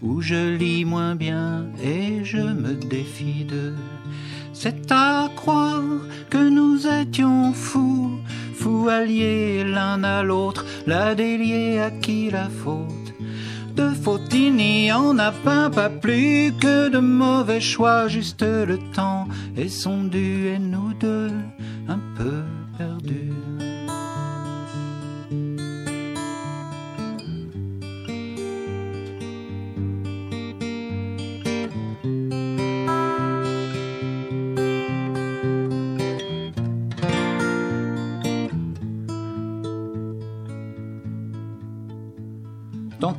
ou 0.00 0.20
je 0.20 0.56
lis 0.56 0.84
moins 0.84 1.14
bien 1.14 1.66
et 1.82 2.24
je 2.24 2.38
me 2.38 2.74
défie 2.74 3.44
d'eux. 3.44 3.76
C'est 4.52 4.92
à 4.92 5.28
croire 5.34 5.82
que 6.30 6.48
nous 6.48 6.86
étions 6.86 7.52
fous, 7.52 8.18
fous 8.54 8.88
alliés 8.88 9.64
l'un 9.64 10.04
à 10.04 10.22
l'autre, 10.22 10.64
là 10.86 11.14
déliés 11.14 11.78
à 11.80 11.90
qui 11.90 12.30
la 12.30 12.48
faute? 12.48 12.88
De 13.74 13.88
faute 13.88 14.32
il 14.34 14.54
n'y 14.54 14.92
en 14.92 15.18
a 15.18 15.32
pas, 15.32 15.70
pas 15.70 15.88
plus 15.88 16.52
que 16.60 16.90
de 16.90 16.98
mauvais 16.98 17.60
choix, 17.60 18.06
juste 18.06 18.42
le 18.42 18.78
temps 18.94 19.26
et 19.56 19.68
son 19.68 20.04
dû 20.04 20.48
et 20.48 20.58
nous 20.58 20.92
deux 20.94 21.30
un 21.88 22.00
peu 22.16 22.42
perdus. 22.76 23.32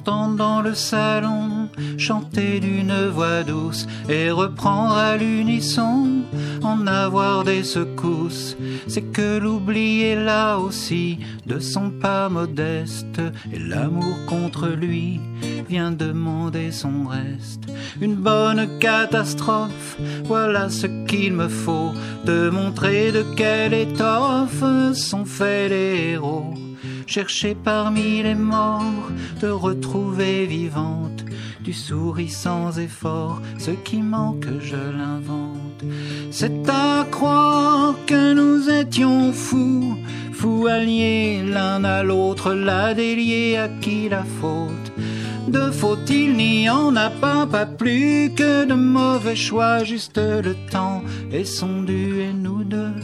Dans 0.05 0.61
le 0.61 0.73
salon 0.73 1.69
chanter 1.97 2.59
d'une 2.59 3.07
voix 3.07 3.43
douce 3.43 3.87
et 4.09 4.31
reprendre 4.31 4.93
à 4.93 5.15
l'unisson, 5.15 6.23
en 6.61 6.87
avoir 6.87 7.43
des 7.43 7.63
secousses. 7.63 8.57
C'est 8.87 9.13
que 9.13 9.37
l'oubli 9.37 10.01
est 10.01 10.21
là 10.21 10.57
aussi 10.57 11.19
de 11.45 11.59
son 11.59 11.89
pas 11.89 12.27
modeste, 12.29 13.21
et 13.51 13.59
l'amour 13.59 14.17
contre 14.27 14.67
lui 14.67 15.21
vient 15.69 15.91
demander 15.91 16.71
son 16.71 17.05
reste. 17.05 17.63
Une 18.01 18.15
bonne 18.15 18.79
catastrophe, 18.79 19.97
voilà 20.25 20.69
ce 20.69 20.87
qu'il 21.07 21.33
me 21.33 21.47
faut, 21.47 21.93
de 22.25 22.49
montrer 22.49 23.11
de 23.11 23.23
quelle 23.37 23.73
étoffe 23.73 24.63
sont 24.93 25.25
faits 25.25 25.69
les 25.69 26.11
héros. 26.11 26.53
Chercher 27.13 27.53
parmi 27.53 28.23
les 28.23 28.33
morts, 28.33 29.11
de 29.39 29.47
retrouver 29.47 30.47
vivante, 30.47 31.23
du 31.61 31.71
souris 31.71 32.29
sans 32.29 32.79
effort, 32.79 33.39
ce 33.59 33.69
qui 33.69 34.01
manque 34.01 34.47
je 34.59 34.75
l'invente. 34.97 35.83
C'est 36.31 36.67
à 36.67 37.05
croire 37.11 37.93
que 38.07 38.33
nous 38.33 38.67
étions 38.67 39.31
fous, 39.31 39.95
fous 40.31 40.65
alliés 40.65 41.43
l'un 41.45 41.83
à 41.83 42.01
l'autre, 42.01 42.51
là 42.51 42.95
déliés 42.95 43.57
à 43.57 43.67
qui 43.67 44.09
la 44.09 44.23
faute. 44.23 44.91
De 45.47 45.69
faute 45.69 46.09
il 46.09 46.33
n'y 46.35 46.67
en 46.67 46.95
a 46.95 47.11
pas, 47.11 47.45
pas 47.45 47.67
plus 47.67 48.31
que 48.35 48.65
de 48.65 48.73
mauvais 48.73 49.35
choix, 49.35 49.83
juste 49.83 50.17
le 50.17 50.55
temps 50.71 51.03
est 51.31 51.45
son 51.45 51.83
dû 51.83 52.21
et 52.21 52.33
nous 52.33 52.63
deux 52.63 52.95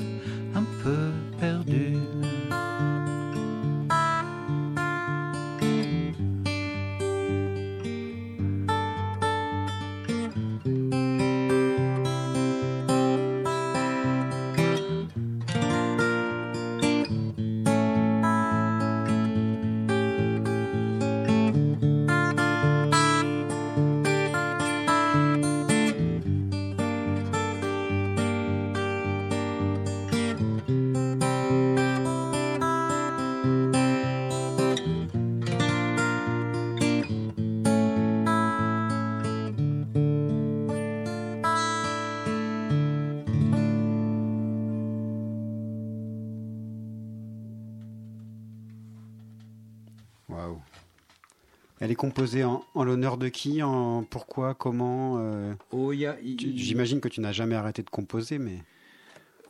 Composée 52.00 52.44
en, 52.44 52.64
en 52.74 52.84
l'honneur 52.84 53.18
de 53.18 53.28
qui 53.28 53.62
en, 53.62 54.04
Pourquoi 54.04 54.56
Comment 54.56 55.18
euh, 55.20 55.54
Oh, 55.72 55.92
J'imagine 55.94 57.02
que 57.02 57.10
tu 57.10 57.20
n'as 57.20 57.34
jamais 57.34 57.56
arrêté 57.56 57.84
de 57.84 57.90
composer, 57.90 58.40
mais 58.40 58.64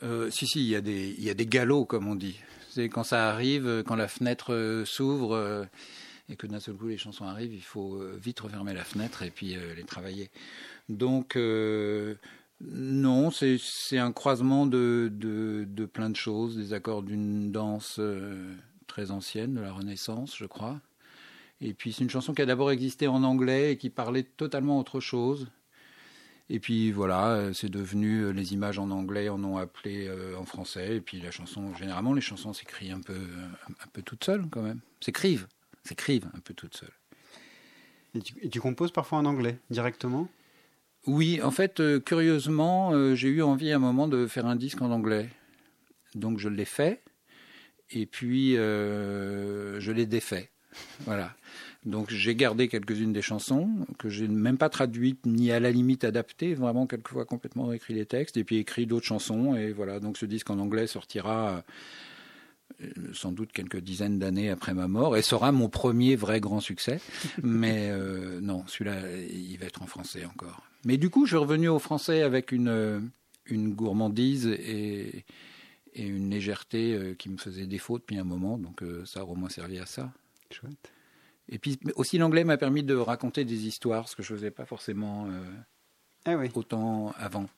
Euh, 0.02 0.30
si, 0.32 0.47
si, 0.47 0.60
il 0.60 0.68
y, 0.68 0.76
a 0.76 0.82
des, 0.82 1.14
il 1.18 1.24
y 1.24 1.30
a 1.30 1.34
des 1.34 1.45
galops, 1.45 1.88
comme 1.88 2.08
on 2.08 2.16
dit. 2.16 2.39
C'est 2.70 2.89
quand 2.89 3.04
ça 3.04 3.30
arrive, 3.30 3.68
euh, 3.68 3.84
quand 3.84 3.95
la 3.95 4.08
fenêtre 4.08 4.84
s'ouvre 4.86 5.68
et 6.28 6.36
que 6.36 6.47
d'un 6.47 6.60
seul 6.60 6.76
coup 6.76 6.88
les 6.88 6.97
chansons 6.97 7.26
arrivent, 7.26 7.54
il 7.54 7.62
faut 7.64 8.02
vite 8.20 8.39
refermer 8.39 8.74
la 8.74 8.84
fenêtre 8.84 9.24
et 9.24 9.30
puis 9.32 9.56
les 9.76 9.84
travailler. 9.84 10.30
Donc, 10.89 11.38
non, 12.62 13.32
c'est 13.32 13.58
c'est 13.60 13.97
un 14.00 14.12
croisement 14.12 14.66
de, 14.66 15.10
de, 15.14 15.66
de 15.68 15.86
plein 15.86 16.10
de 16.10 16.16
choses, 16.16 16.58
des 16.58 16.74
accords 16.74 17.04
d'une 17.04 17.52
danse 17.52 17.97
euh, 18.00 18.54
très 18.88 19.12
ancienne, 19.12 19.54
de 19.54 19.62
la 19.62 19.72
Renaissance, 19.72 20.36
je 20.36 20.45
crois. 20.45 20.82
Et 21.62 21.74
puis 21.74 21.93
c'est 21.93 22.03
une 22.03 22.10
chanson 22.10 22.34
qui 22.34 22.41
a 22.41 22.45
d'abord 22.45 22.72
existé 22.72 23.07
en 23.07 23.24
anglais 23.24 23.74
et 23.74 23.78
qui 23.78 23.89
parlait 23.89 24.24
totalement 24.24 24.80
autre 24.80 24.99
chose. 24.99 25.47
Et 26.49 26.60
puis 26.60 26.91
voilà, 26.91 27.34
euh, 27.34 27.53
c'est 27.53 27.70
devenu 27.70 28.22
euh, 28.22 28.30
les 28.32 28.53
images 28.53 28.80
en 28.80 28.89
anglais 28.89 29.30
en 29.30 29.43
ont 29.43 29.57
appelé 29.57 30.07
euh, 30.07 30.36
en 30.36 30.45
français. 30.45 30.95
Et 30.95 31.01
puis 31.01 31.20
la 31.22 31.30
chanson, 31.30 31.76
généralement, 31.76 32.14
les 32.14 32.22
chansons 32.22 32.53
s'écrivent 32.53 32.93
un 32.93 33.01
peu, 33.01 33.14
un 33.14 33.88
peu 33.93 34.01
toutes 34.01 34.24
seules 34.24 34.47
quand 34.49 34.64
même. 34.64 34.80
S'écrivent, 34.99 35.47
s'écrivent 35.84 36.30
un 36.34 36.39
peu 36.39 36.55
toutes 36.55 36.76
seules. 36.76 36.97
et 38.16 38.22
tu, 38.22 38.34
et 38.41 38.49
tu 38.49 38.60
composes 38.60 38.91
parfois 38.91 39.20
en 39.20 39.26
anglais 39.26 39.60
directement? 39.70 40.28
Oui, 41.05 41.41
en 41.41 41.51
fait, 41.51 41.80
euh, 41.80 41.99
curieusement, 41.99 42.91
euh, 42.93 43.16
j'ai 43.16 43.30
eu 43.30 43.41
envie 43.41 43.72
à 43.72 43.78
un 43.78 43.80
moment 43.80 44.07
de 44.07 44.28
faire 44.28 44.45
un 44.45 44.55
disque 44.55 44.82
en 44.82 44.91
anglais. 44.91 45.30
Donc 46.16 46.39
je 46.39 46.49
l'ai 46.49 46.66
fait. 46.66 47.01
Et 47.91 48.05
puis 48.05 48.53
je 48.53 49.91
l'ai 49.91 50.05
défait. 50.05 50.51
Voilà. 51.06 51.34
Donc 51.86 52.10
j'ai 52.12 52.36
gardé 52.36 52.68
quelques-unes 52.68 53.14
des 53.14 53.22
chansons 53.22 53.70
que 53.98 54.10
j'ai 54.10 54.28
même 54.28 54.58
pas 54.58 54.70
traduites 54.70 55.26
ni 55.26 55.52
à 55.52 55.60
la 55.60 55.72
limite 55.72 56.04
adaptées, 56.04 56.54
vraiment 56.54 56.88
quelquefois 56.88 57.26
complètement 57.26 57.68
réécrit 57.68 57.94
les 57.94 58.06
textes 58.06 58.38
et 58.38 58.44
puis 58.44 58.58
écrit 58.58 58.86
d'autres 58.86 59.06
chansons 59.06 59.56
et 59.56 59.72
voilà. 59.72 60.00
Donc 60.00 60.18
ce 60.18 60.26
disque 60.26 60.50
en 60.50 60.60
anglais 60.60 60.88
sortira 60.88 61.64
euh, 62.82 62.88
sans 63.14 63.32
doute 63.32 63.52
quelques 63.52 63.80
dizaines 63.80 64.20
d'années 64.20 64.50
après 64.50 64.74
ma 64.74 64.88
mort 64.88 65.18
et 65.18 65.22
sera 65.22 65.52
mon 65.52 65.70
premier 65.70 66.16
vrai 66.16 66.40
grand 66.40 66.60
succès. 66.60 67.00
Mais 67.44 67.90
euh, 67.92 68.40
non, 68.42 68.64
celui-là, 68.68 69.00
il 69.32 69.58
va 69.58 69.66
être 69.66 69.82
en 69.82 69.88
français 69.88 70.26
encore. 70.26 70.64
Mais 70.86 70.98
du 70.98 71.10
coup, 71.10 71.26
je 71.26 71.32
suis 71.32 71.38
revenu 71.38 71.70
au 71.70 71.80
français 71.80 72.22
avec 72.22 72.52
une, 72.52 72.70
euh, 72.70 73.00
une 73.46 73.74
gourmandise 73.74 74.48
et, 74.48 75.26
et 75.94 76.06
une 76.06 76.30
légèreté 76.30 77.16
qui 77.18 77.30
me 77.30 77.38
faisait 77.38 77.68
défaut 77.68 77.98
depuis 77.98 78.18
un 78.18 78.24
moment. 78.24 78.58
Donc 78.58 78.84
ça 79.06 79.22
a 79.22 79.24
au 79.24 79.36
moins 79.36 79.50
servi 79.50 79.80
à 79.80 79.86
ça. 79.86 80.12
Chouette. 80.52 80.91
Et 81.47 81.58
puis 81.60 81.80
aussi 81.95 82.18
l'anglais 82.18 82.43
m'a 82.43 82.58
permis 82.58 82.84
de 82.84 82.95
raconter 82.95 83.43
des 83.45 83.66
histoires, 83.68 84.08
ce 84.08 84.16
que 84.16 84.24
je 84.24 84.34
faisais 84.36 84.52
pas 84.52 84.66
forcément 84.66 85.28
euh, 85.30 85.52
Ah 86.26 86.36
oui. 86.38 86.50
autant 86.56 87.12
avant. 87.18 87.50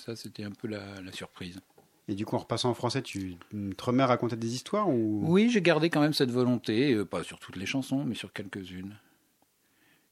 Ça, 0.00 0.16
c'était 0.16 0.42
un 0.44 0.50
peu 0.50 0.66
la, 0.66 1.00
la 1.00 1.12
surprise. 1.12 1.60
Et 2.08 2.14
du 2.14 2.24
coup, 2.24 2.34
en 2.36 2.40
repassant 2.40 2.70
en 2.70 2.74
français, 2.74 3.02
tu 3.02 3.36
te 3.76 3.84
remets 3.84 4.02
à 4.02 4.06
raconter 4.06 4.34
des 4.36 4.54
histoires 4.54 4.88
ou? 4.88 5.20
Oui, 5.24 5.50
j'ai 5.50 5.62
gardé 5.62 5.88
quand 5.90 6.00
même 6.00 6.14
cette 6.14 6.30
volonté, 6.30 6.94
euh, 6.94 7.04
pas 7.04 7.22
sur 7.22 7.38
toutes 7.38 7.56
les 7.56 7.66
chansons, 7.66 8.04
mais 8.04 8.14
sur 8.14 8.32
quelques-unes. 8.32 8.96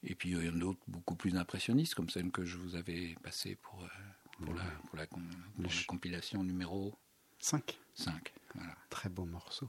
Et 0.05 0.15
puis 0.15 0.31
il 0.31 0.45
y 0.45 0.49
en 0.49 0.55
a 0.55 0.59
d'autres 0.59 0.79
beaucoup 0.87 1.17
plus 1.17 1.35
impressionnistes, 1.37 1.95
comme 1.95 2.11
celle 2.11 2.31
que 2.31 2.45
je 2.45 2.59
vous 2.59 2.77
avais 2.77 3.17
passée 3.23 3.57
pour, 3.57 3.83
euh, 3.83 4.45
pour, 4.45 4.55
la, 4.55 4.63
pour, 4.89 4.97
la, 4.99 5.07
com- 5.07 5.29
pour 5.57 5.65
la 5.65 5.83
compilation 5.89 6.45
numéro 6.45 6.95
5 7.41 7.77
5. 7.95 8.33
Voilà. 8.55 8.75
Très 8.91 9.09
beau 9.09 9.25
morceau. 9.25 9.69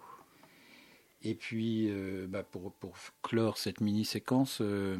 Et 1.24 1.34
puis, 1.34 1.88
euh, 1.90 2.28
bah, 2.30 2.44
pour, 2.44 2.72
pour 2.74 2.96
clore 3.24 3.58
cette 3.58 3.82
mini-séquence, 3.82 4.60
euh, 4.62 4.98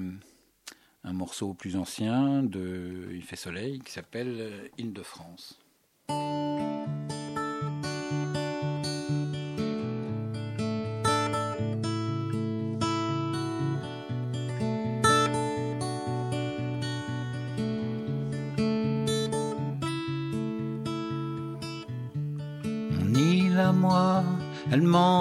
un 1.04 1.14
morceau 1.14 1.54
plus 1.54 1.76
ancien 1.76 2.44
de 2.44 3.10
Il 3.14 3.24
fait 3.24 3.36
soleil 3.36 3.80
qui 3.80 3.92
s'appelle 3.92 4.36
euh, 4.40 4.68
Île-de-France. 4.78 5.60
Mon 22.92 23.14
île 23.14 23.60
à 23.60 23.72
moi, 23.72 24.24
elle 24.72 24.82
manque 24.82 25.17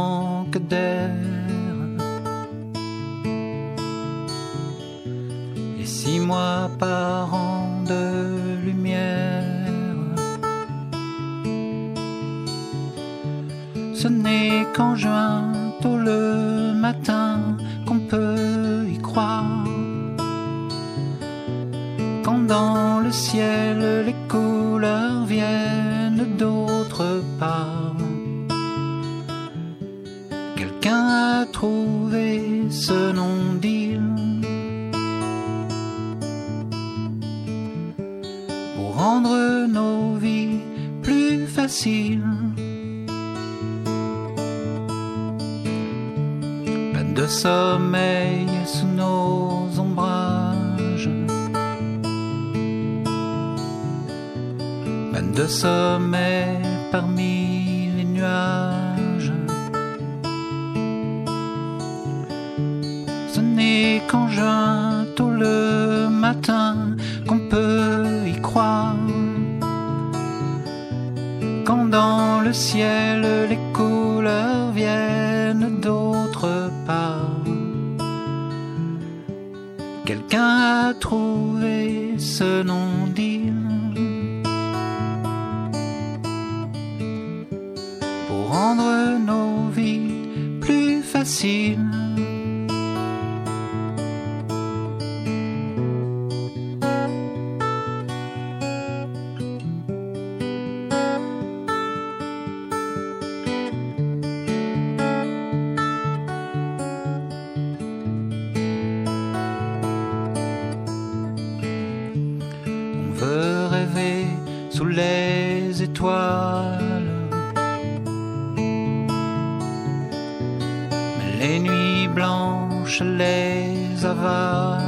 les 121.38 121.58
nuits 121.58 122.08
blanches 122.08 123.02
les 123.02 124.04
avalent. 124.04 124.86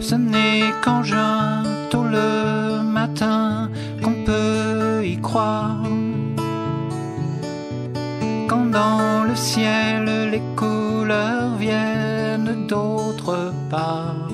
Ce 0.00 0.14
n'est 0.14 0.70
qu'en 0.82 1.02
juin, 1.02 1.62
tôt 1.90 2.04
le 2.04 2.82
matin, 2.82 3.70
qu'on 4.02 4.16
peut 4.24 5.02
y 5.04 5.16
croire. 5.20 5.82
Quand 8.48 8.66
dans 8.66 9.24
le 9.24 9.34
ciel 9.34 10.04
les 10.32 10.42
couleurs 10.56 11.54
viennent 11.56 12.66
d'autre 12.68 13.52
part. 13.70 14.28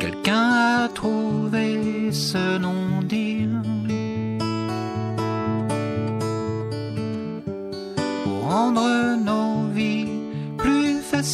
Quelqu'un 0.00 0.48
a 0.84 0.88
trouvé 0.88 2.10
ce 2.12 2.58
non-dit 2.58 2.83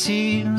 plus 0.00 0.49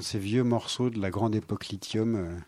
ces 0.00 0.18
vieux 0.18 0.42
morceaux 0.44 0.90
de 0.90 0.98
la 1.00 1.10
grande 1.10 1.34
époque 1.34 1.68
lithium 1.68 2.14
euh, 2.16 2.38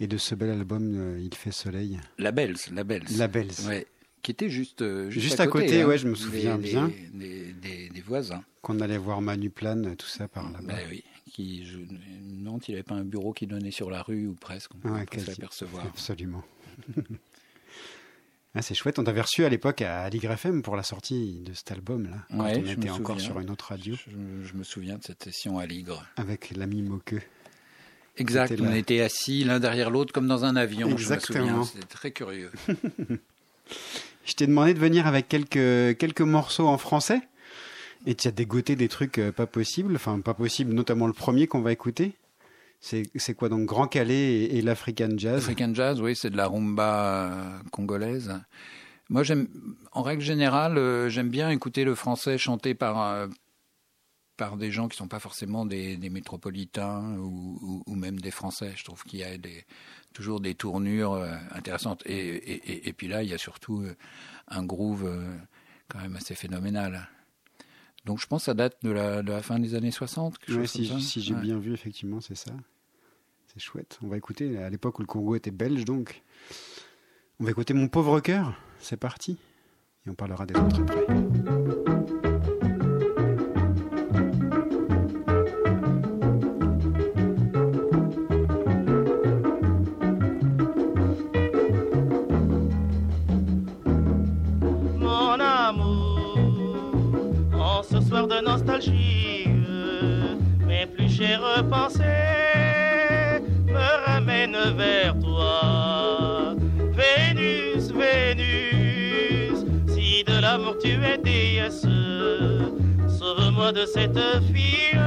et 0.00 0.06
de 0.06 0.16
ce 0.16 0.34
bel 0.34 0.50
album 0.50 0.92
euh, 0.94 1.20
Il 1.20 1.34
fait 1.34 1.52
soleil. 1.52 1.98
La 2.18 2.32
Bells, 2.32 2.56
la 2.72 2.84
Bells. 2.84 3.04
La 3.16 3.28
Bells. 3.28 3.52
Ouais, 3.66 3.86
qui 4.22 4.30
était 4.30 4.48
juste, 4.50 4.82
euh, 4.82 5.10
juste, 5.10 5.26
Juste 5.28 5.40
à 5.40 5.46
côté, 5.46 5.82
hein, 5.82 5.86
ouais, 5.86 5.98
je 5.98 6.08
me 6.08 6.14
souviens 6.14 6.58
des- 6.58 6.68
bien. 6.70 6.90
Des, 7.14 7.52
des- 7.52 7.88
des 7.90 8.00
voisins. 8.00 8.42
Qu'on 8.62 8.80
allait 8.80 8.98
voir 8.98 9.20
Manu 9.22 9.50
Plane, 9.50 9.96
tout 9.96 10.06
ça 10.06 10.28
par 10.28 10.50
là-bas. 10.52 10.74
Ben 10.74 10.86
oui, 10.90 11.02
qui, 11.30 11.64
je 11.64 11.78
s'il 12.62 12.74
n'avait 12.74 12.82
pas 12.82 12.94
un 12.96 13.04
bureau 13.04 13.32
qui 13.32 13.46
donnait 13.46 13.70
sur 13.70 13.90
la 13.90 14.02
rue 14.02 14.26
ou 14.26 14.34
presque, 14.34 14.72
on 14.74 14.78
peut 14.78 14.90
Ouais, 14.90 15.06
quasi. 15.06 15.26
s'apercevoir. 15.26 15.86
Absolument. 15.86 16.42
Ah, 18.54 18.62
c'est 18.62 18.74
chouette, 18.74 18.98
on 18.98 19.04
t'avait 19.04 19.20
reçu 19.20 19.44
à 19.44 19.48
l'époque 19.48 19.80
à 19.82 20.02
Aligre 20.02 20.32
FM 20.32 20.62
pour 20.62 20.74
la 20.74 20.82
sortie 20.82 21.40
de 21.44 21.52
cet 21.54 21.70
album-là, 21.70 22.16
quand 22.30 22.44
Ouais, 22.44 22.60
on 22.60 22.66
je 22.66 22.72
était 22.72 22.90
encore 22.90 23.20
sur 23.20 23.38
une 23.38 23.48
autre 23.50 23.66
radio, 23.68 23.94
Je, 23.94 24.10
je 24.44 24.54
me 24.54 24.64
souviens 24.64 24.98
de 24.98 25.04
cette 25.04 25.22
session 25.22 25.58
à 25.58 25.66
Ligre. 25.66 26.04
avec 26.16 26.50
l'ami 26.56 26.82
Moqueux. 26.82 27.22
Exact, 28.16 28.52
on 28.60 28.72
était 28.74 29.00
assis 29.02 29.44
l'un 29.44 29.60
derrière 29.60 29.88
l'autre 29.88 30.12
comme 30.12 30.26
dans 30.26 30.44
un 30.44 30.56
avion, 30.56 30.90
Exactement. 30.90 31.62
c'était 31.64 31.86
très 31.86 32.10
curieux. 32.10 32.50
Je 34.26 34.32
t'ai 34.34 34.46
demandé 34.48 34.74
de 34.74 34.80
venir 34.80 35.06
avec 35.06 35.28
quelques, 35.28 35.96
quelques 35.98 36.20
morceaux 36.20 36.66
en 36.66 36.76
français, 36.76 37.20
et 38.06 38.16
tu 38.16 38.26
as 38.26 38.32
dégoté 38.32 38.74
des 38.74 38.88
trucs 38.88 39.18
euh, 39.18 39.30
pas 39.30 39.46
possibles, 39.46 39.94
enfin 39.94 40.18
pas 40.20 40.34
possibles, 40.34 40.72
notamment 40.74 41.06
le 41.06 41.12
premier 41.12 41.46
qu'on 41.46 41.60
va 41.60 41.70
écouter. 41.72 42.12
C'est 42.80 43.34
quoi 43.34 43.50
donc 43.50 43.66
Grand 43.66 43.86
Calais 43.86 44.44
et, 44.44 44.62
l'African 44.62 45.10
Jazz? 45.16 45.44
African 45.44 45.74
Jazz, 45.74 46.00
oui, 46.00 46.16
c'est 46.16 46.30
de 46.30 46.36
la 46.36 46.46
rumba 46.46 47.30
euh, 47.30 47.58
congolaise. 47.70 48.32
Moi, 49.10 49.22
j'aime, 49.22 49.48
en 49.92 50.02
règle 50.02 50.22
générale, 50.22 50.78
euh, 50.78 51.08
j'aime 51.10 51.28
bien 51.28 51.50
écouter 51.50 51.84
le 51.84 51.94
français 51.94 52.38
chanté 52.38 52.74
par, 52.74 53.02
euh, 53.02 53.26
par 54.38 54.56
des 54.56 54.70
gens 54.70 54.88
qui 54.88 54.96
sont 54.96 55.08
pas 55.08 55.18
forcément 55.18 55.66
des, 55.66 55.98
métropolitains 56.10 57.16
ou, 57.18 57.94
même 57.94 58.18
des 58.18 58.30
Français. 58.30 58.72
Je 58.76 58.84
trouve 58.84 59.02
qu'il 59.04 59.18
y 59.18 59.24
a 59.24 59.36
toujours 60.14 60.40
des 60.40 60.54
tournures 60.54 61.22
intéressantes. 61.50 62.02
Et, 62.06 62.88
et, 62.88 62.92
puis 62.94 63.08
là, 63.08 63.22
il 63.22 63.28
y 63.28 63.34
a 63.34 63.38
surtout 63.38 63.84
un 64.48 64.64
groove 64.64 65.06
quand 65.88 65.98
même 65.98 66.16
assez 66.16 66.34
phénoménal. 66.34 67.10
Donc 68.04 68.18
je 68.20 68.26
pense 68.26 68.42
que 68.42 68.46
ça 68.46 68.54
date 68.54 68.76
de 68.82 68.90
la, 68.90 69.22
de 69.22 69.30
la 69.30 69.42
fin 69.42 69.58
des 69.58 69.74
années 69.74 69.90
60. 69.90 70.38
quelque 70.38 70.52
Ouais, 70.52 70.66
chose 70.66 71.02
si, 71.06 71.20
j'ai 71.20 71.34
Ouais. 71.34 71.40
bien 71.40 71.58
vu, 71.58 71.72
effectivement, 71.72 72.20
c'est 72.20 72.34
ça. 72.34 72.52
C'est 73.52 73.60
chouette. 73.60 73.98
On 74.02 74.08
va 74.08 74.16
écouter, 74.16 74.58
à 74.58 74.70
l'époque 74.70 74.98
où 74.98 75.02
le 75.02 75.06
Congo 75.06 75.34
était 75.34 75.50
belge, 75.50 75.84
donc. 75.84 76.22
On 77.40 77.44
va 77.44 77.50
écouter 77.50 77.74
Mon 77.74 77.88
pauvre 77.88 78.20
cœur. 78.20 78.54
C'est 78.78 78.96
parti. 78.96 79.38
Et 80.06 80.10
on 80.10 80.14
parlera 80.14 80.46
des 80.46 80.54
autres 80.54 80.80
après. 80.82 81.79
Mes 100.66 100.86
plus 100.86 101.08
chères 101.10 101.64
pensées 101.68 103.42
me 103.66 104.06
ramènent 104.06 104.74
vers 104.76 105.18
toi. 105.18 106.54
Vénus, 106.92 107.92
Vénus, 107.92 109.64
si 109.88 110.24
de 110.24 110.40
l'amour 110.40 110.76
tu 110.82 110.92
es 111.04 111.18
déesse, 111.18 111.86
sauve-moi 113.18 113.72
de 113.72 113.84
cette 113.84 114.18
fille 114.52 114.98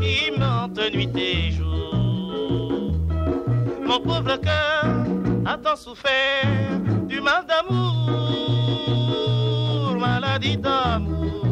qui 0.00 0.30
m'hante 0.38 0.80
nuit 0.92 1.08
et 1.16 1.50
jour. 1.50 2.92
Mon 3.82 4.00
pauvre 4.00 4.36
cœur 4.36 4.84
a 5.46 5.56
tant 5.56 5.76
souffert 5.76 6.44
du 7.08 7.20
mal 7.20 7.46
d'amour, 7.46 8.06
maladie 9.98 10.58
d'amour. 10.58 11.47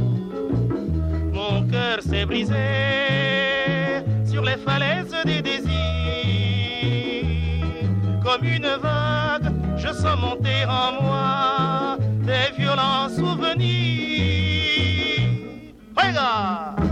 Cœur 1.96 2.04
s'est 2.04 2.26
brisé 2.26 2.54
sur 4.26 4.42
les 4.42 4.56
falaises 4.58 5.16
des 5.24 5.40
désirs. 5.40 5.72
Comme 8.22 8.44
une 8.44 8.68
vague, 8.82 9.50
je 9.78 9.88
sens 9.88 10.20
monter 10.20 10.66
en 10.68 11.02
moi 11.02 11.96
des 12.26 12.52
violents 12.58 13.08
souvenirs. 13.08 13.62
Regarde! 15.96 16.85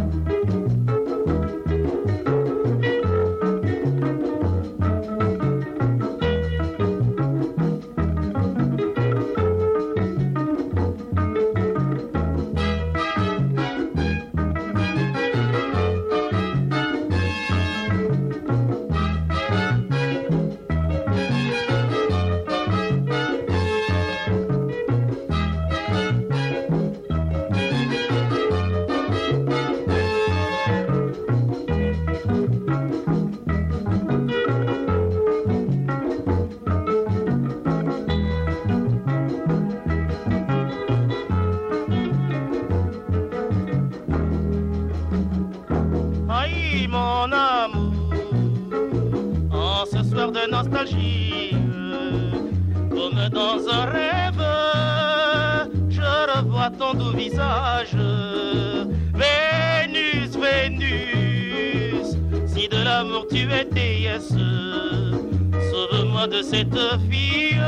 Sauve-moi 65.71 66.27
de 66.29 66.43
cette 66.43 66.79
fille 67.11 67.61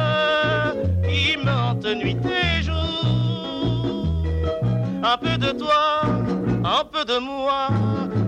qui 1.08 1.36
me 1.36 1.50
hante 1.50 1.84
nuit 1.84 2.16
et 2.24 2.62
jour. 2.62 4.24
Un 5.02 5.16
peu 5.18 5.36
de 5.38 5.50
toi, 5.52 6.02
un 6.64 6.84
peu 6.84 7.04
de 7.04 7.18
moi, 7.18 7.68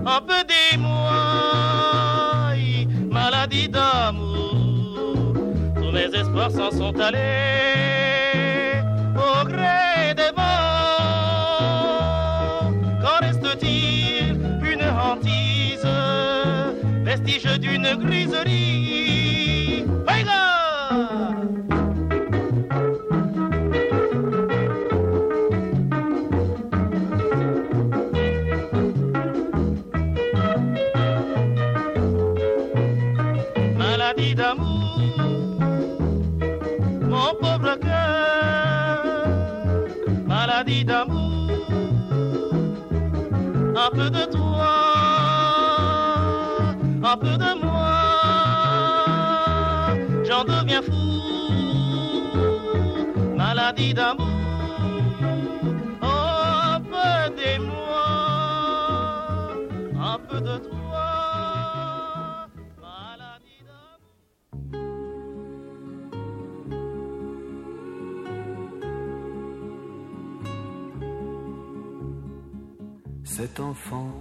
un 0.05 0.21
peu 0.21 0.43
des 0.43 0.77
moi. 0.77 2.55
Maladie 3.11 3.67
d'amour, 3.69 5.33
tous 5.75 5.91
mes 5.91 6.09
espoirs 6.13 6.51
s'en 6.51 6.71
sont 6.71 6.97
allés 6.99 8.81
au 9.15 9.43
gré 9.45 10.13
des 10.15 10.31
vents. 10.35 10.99
Qu'en 13.01 13.17
reste-t-il? 13.25 14.37
Une 14.61 14.83
hantise, 14.83 15.58
maladie 33.77 34.35
d'amour, 34.35 34.99
mon 37.01 37.33
pauvre 37.39 37.75
cœur, 37.79 39.15
maladie 40.25 40.83
d'amour, 40.83 41.51
un 43.75 44.09
de 44.09 44.38
un 47.11 47.17
peu 47.17 47.37
de 47.37 47.53
moi, 47.65 47.89
j'en 50.27 50.43
deviens 50.43 50.83
fou, 50.83 50.91
maladie 53.35 53.93
d'amour, 53.95 54.27
un 56.03 56.79
peu 56.91 57.29
de 57.39 57.51
moi, 57.65 58.09
un 60.11 60.19
peu 60.27 60.39
de 60.39 60.57
toi. 60.57 61.09
maladie 62.79 63.61
d'amour. 63.67 64.13
Cet 73.23 73.59
enfant 73.59 74.11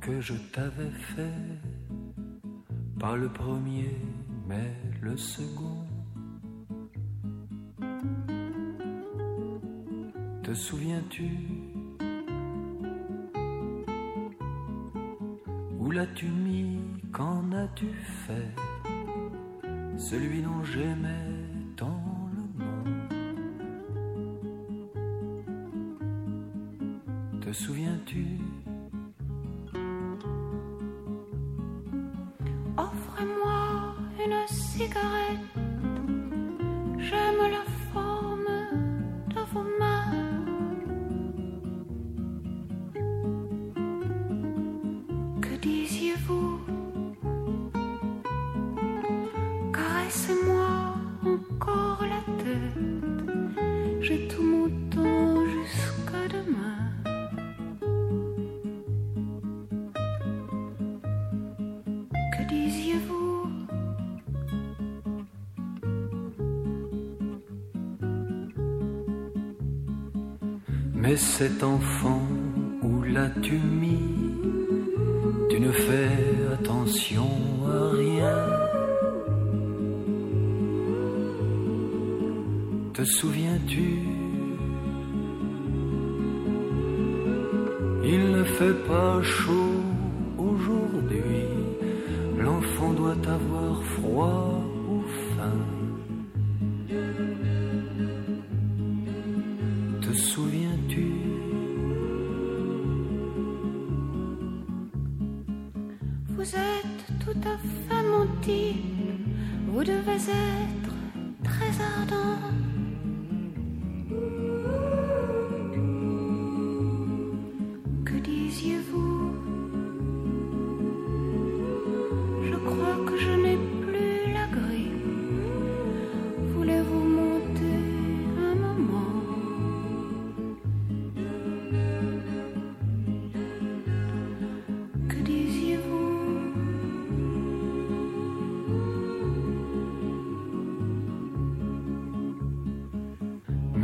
que 0.00 0.18
je 0.22 0.34
t'avais 0.54 0.94
fait, 1.14 1.57
pas 2.98 3.16
le 3.16 3.28
premier, 3.28 3.96
mais 4.48 4.72
le 5.00 5.16
second. 5.16 5.84
Te 10.42 10.52
souviens-tu? 10.54 11.30
Où 15.78 15.90
l'as-tu 15.90 16.26
mis? 16.26 16.80
Qu'en 17.12 17.52
as-tu 17.52 17.86
fait? 18.26 18.54
Celui 19.96 20.42
dont 20.42 20.64
j'aimais 20.64 21.36
tant 21.76 22.02
le 22.34 22.42
monde. 22.64 23.10
Te 27.40 27.52
souviens-tu? 27.52 28.38
Cet 71.38 71.62
enfant, 71.62 72.17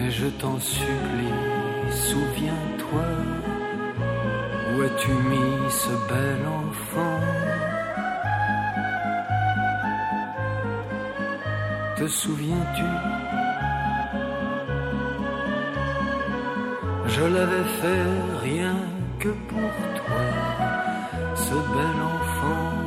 Mais 0.04 0.10
je 0.10 0.26
t'en 0.26 0.60
supplie, 0.60 1.40
souviens-toi, 1.90 3.08
où 4.70 4.82
as-tu 4.82 5.10
mis 5.12 5.70
ce 5.70 5.92
bel 6.10 6.40
enfant? 6.62 7.20
Te 11.96 12.06
souviens-tu? 12.06 12.90
Je 17.06 17.24
l'avais 17.24 17.68
fait 17.80 18.06
rien 18.42 18.76
que 19.18 19.30
pour 19.48 19.72
toi, 20.00 20.24
ce 21.34 21.54
bel 21.54 21.98
enfant 22.14 22.83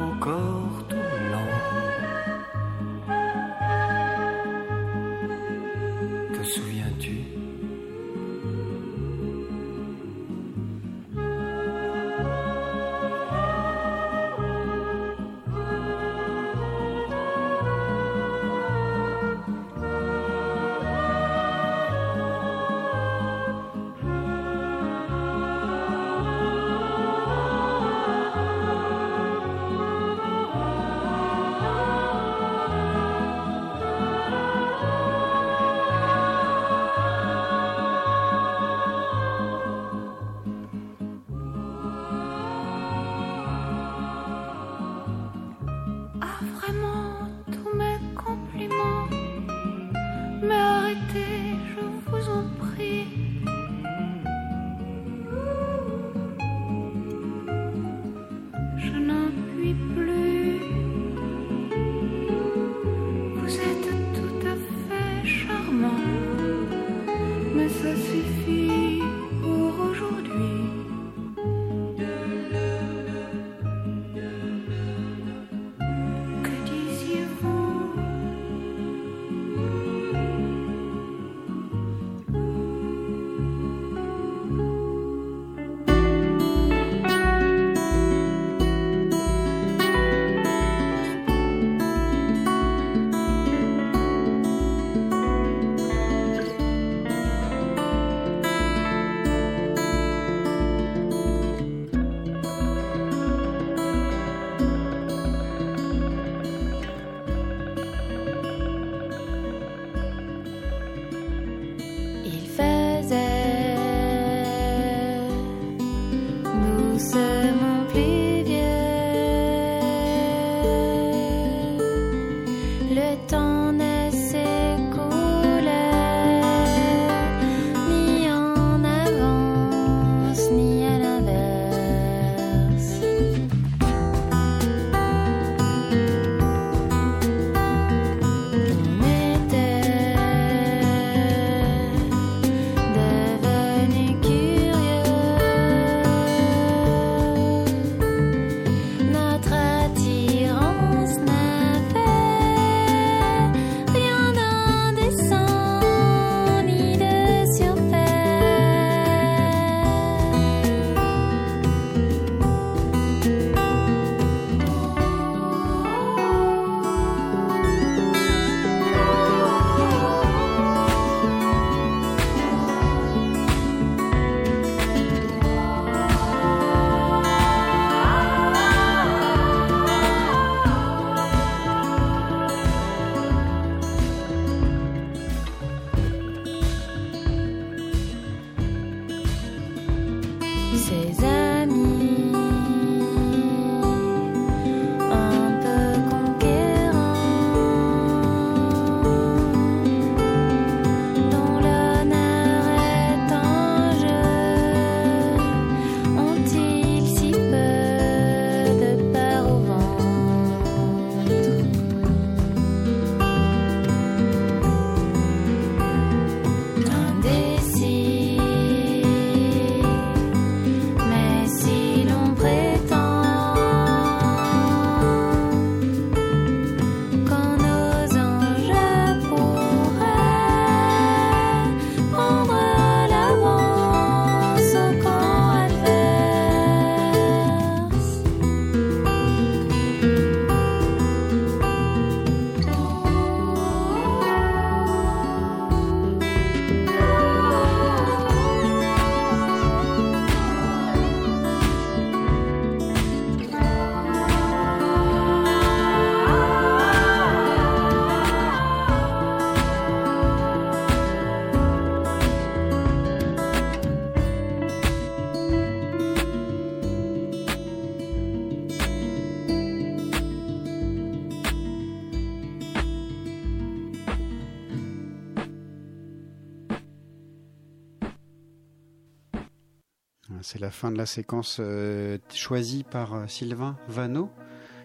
la 280.67 280.71
fin 280.71 280.91
de 280.91 280.97
la 280.97 281.05
séquence 281.05 281.59
euh, 281.61 282.17
choisie 282.33 282.83
par 282.83 283.13
euh, 283.13 283.27
Sylvain 283.27 283.77
Vano. 283.87 284.29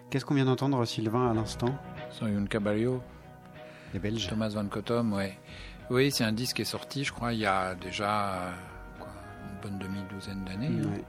Qu'est-ce 0.09 0.23
qu'on 0.23 0.33
vient 0.33 0.45
d'entendre, 0.45 0.85
Sylvain, 0.85 1.29
à 1.29 1.33
l'instant? 1.33 1.77
Soyun 2.09 2.45
Caballo. 2.45 3.01
Les 3.93 3.99
Belges. 3.99 4.29
Thomas 4.29 4.47
Van 4.47 4.65
Cottom, 4.65 5.11
ouais. 5.11 5.37
Oui, 5.89 6.09
c'est 6.09 6.23
un 6.23 6.31
disque 6.31 6.55
qui 6.55 6.61
est 6.61 6.65
sorti, 6.65 7.03
je 7.03 7.11
crois, 7.11 7.33
il 7.33 7.39
y 7.39 7.45
a 7.45 7.75
déjà 7.75 8.31
euh, 8.31 8.51
quoi, 8.97 9.09
une 9.43 9.61
bonne 9.61 9.77
demi-douzaine 9.77 10.45
d'années. 10.45 10.67
hein. 10.67 10.87
Ouais. 10.89 11.03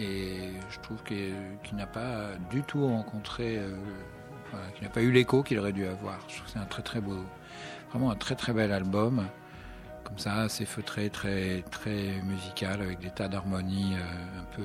Et 0.00 0.50
je 0.70 0.78
trouve 0.78 1.02
qu'il 1.02 1.34
n'a 1.76 1.88
pas 1.88 2.28
du 2.48 2.62
tout 2.62 2.86
rencontré, 2.86 3.58
euh, 3.58 3.74
qu'il 4.76 4.84
n'a 4.84 4.90
pas 4.90 5.02
eu 5.02 5.10
l'écho 5.10 5.42
qu'il 5.42 5.58
aurait 5.58 5.72
dû 5.72 5.84
avoir. 5.84 6.20
Je 6.28 6.36
trouve 6.36 6.46
que 6.46 6.52
c'est 6.52 6.60
un 6.60 6.66
très 6.66 6.82
très 6.84 7.00
beau, 7.00 7.18
vraiment 7.90 8.12
un 8.12 8.16
très 8.16 8.36
très 8.36 8.52
bel 8.52 8.70
album. 8.70 9.26
Comme 10.06 10.18
ça, 10.18 10.36
assez 10.42 10.64
feutré, 10.66 11.10
très 11.10 11.62
très 11.70 12.20
musical, 12.24 12.80
avec 12.80 13.00
des 13.00 13.10
tas 13.10 13.26
d'harmonies 13.26 13.96
euh, 13.96 14.40
un 14.40 14.44
peu 14.56 14.62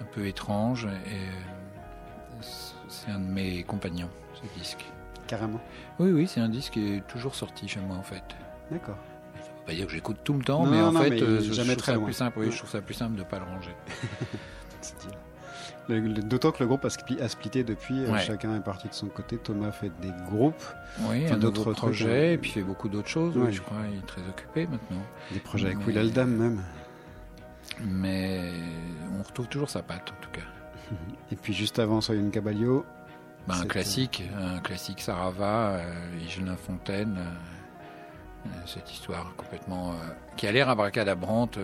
un 0.00 0.04
peu 0.04 0.26
étranges. 0.26 0.84
Et 0.86 0.88
euh, 1.16 2.42
c'est 2.88 3.10
un 3.10 3.18
de 3.18 3.26
mes 3.26 3.64
compagnons, 3.64 4.08
ce 4.34 4.58
disque. 4.58 4.84
Carrément. 5.26 5.60
Oui, 5.98 6.12
oui, 6.12 6.26
c'est 6.28 6.40
un 6.40 6.48
disque 6.48 6.74
qui 6.74 6.94
est 6.94 7.06
toujours 7.08 7.34
sorti 7.34 7.66
chez 7.66 7.80
moi 7.80 7.96
en 7.96 8.02
fait. 8.02 8.22
D'accord. 8.70 8.96
Ça 9.40 9.48
veut 9.50 9.64
pas 9.66 9.72
dire 9.74 9.86
que 9.86 9.92
j'écoute 9.92 10.18
tout 10.22 10.34
le 10.34 10.44
temps, 10.44 10.64
Non, 10.64 10.70
mais 10.70 10.80
en 10.80 10.92
non, 10.92 11.00
fait, 11.00 11.10
mais 11.10 11.22
euh, 11.22 11.40
je, 11.40 11.52
trouve 11.72 11.84
ça 11.84 11.94
loin. 11.94 12.04
plus 12.04 12.12
simple. 12.14 12.38
Oui, 12.38 12.46
Ouais. 12.46 12.52
je 12.52 12.58
trouve 12.58 12.70
ça 12.70 12.80
plus 12.80 12.94
simple 12.94 13.16
de 13.16 13.24
pas 13.24 13.38
le 13.40 13.44
ranger. 13.44 13.74
D'autant 15.88 16.50
que 16.52 16.60
le 16.60 16.66
groupe 16.66 16.84
a, 16.84 16.88
spli- 16.88 17.20
a 17.22 17.28
splitté 17.28 17.64
depuis, 17.64 18.04
euh, 18.04 18.12
Ouais. 18.12 18.20
chacun 18.20 18.54
est 18.56 18.60
parti 18.60 18.88
de 18.88 18.94
son 18.94 19.06
côté. 19.06 19.36
Thomas 19.38 19.72
fait 19.72 19.90
des 20.00 20.12
groupes, 20.26 20.62
Oui, 21.00 21.22
Enfin, 21.26 21.36
d'autres 21.38 21.60
autre 21.62 21.72
trucs, 21.72 21.76
projet, 21.84 22.28
hein. 22.28 22.32
et 22.32 22.38
puis 22.38 22.50
il 22.50 22.54
fait 22.54 22.62
beaucoup 22.62 22.88
d'autres 22.88 23.08
choses. 23.08 23.36
oui, 23.36 23.52
je 23.52 23.60
crois 23.62 23.78
il 23.90 23.98
est 23.98 24.06
très 24.06 24.20
occupé 24.22 24.66
maintenant. 24.66 25.02
des 25.32 25.40
projets 25.40 25.66
avec 25.66 25.78
Mais- 25.78 25.84
Will 25.86 25.98
Aldam 25.98 26.30
même. 26.30 26.62
Mais 27.84 28.50
on 29.18 29.22
retrouve 29.22 29.48
toujours 29.48 29.70
sa 29.70 29.82
patte 29.82 30.10
en 30.10 30.20
tout 30.22 30.30
cas. 30.30 30.46
Et 31.32 31.36
puis 31.36 31.52
juste 31.52 31.78
avant 31.78 32.00
Soyun 32.00 32.30
Caballo, 32.30 32.84
Bah, 33.46 33.54
un 33.62 33.66
classique, 33.66 34.22
un 34.36 34.58
classique 34.60 35.00
Sarava, 35.00 35.76
euh, 35.76 35.84
Igelin 36.22 36.56
Fontaine, 36.56 37.16
euh, 37.18 38.46
euh, 38.46 38.50
cette 38.66 38.90
histoire 38.92 39.32
complètement 39.36 39.90
euh, 39.92 39.94
qui 40.36 40.46
a 40.46 40.52
l'air 40.52 40.68
abracadabrante 40.68 41.58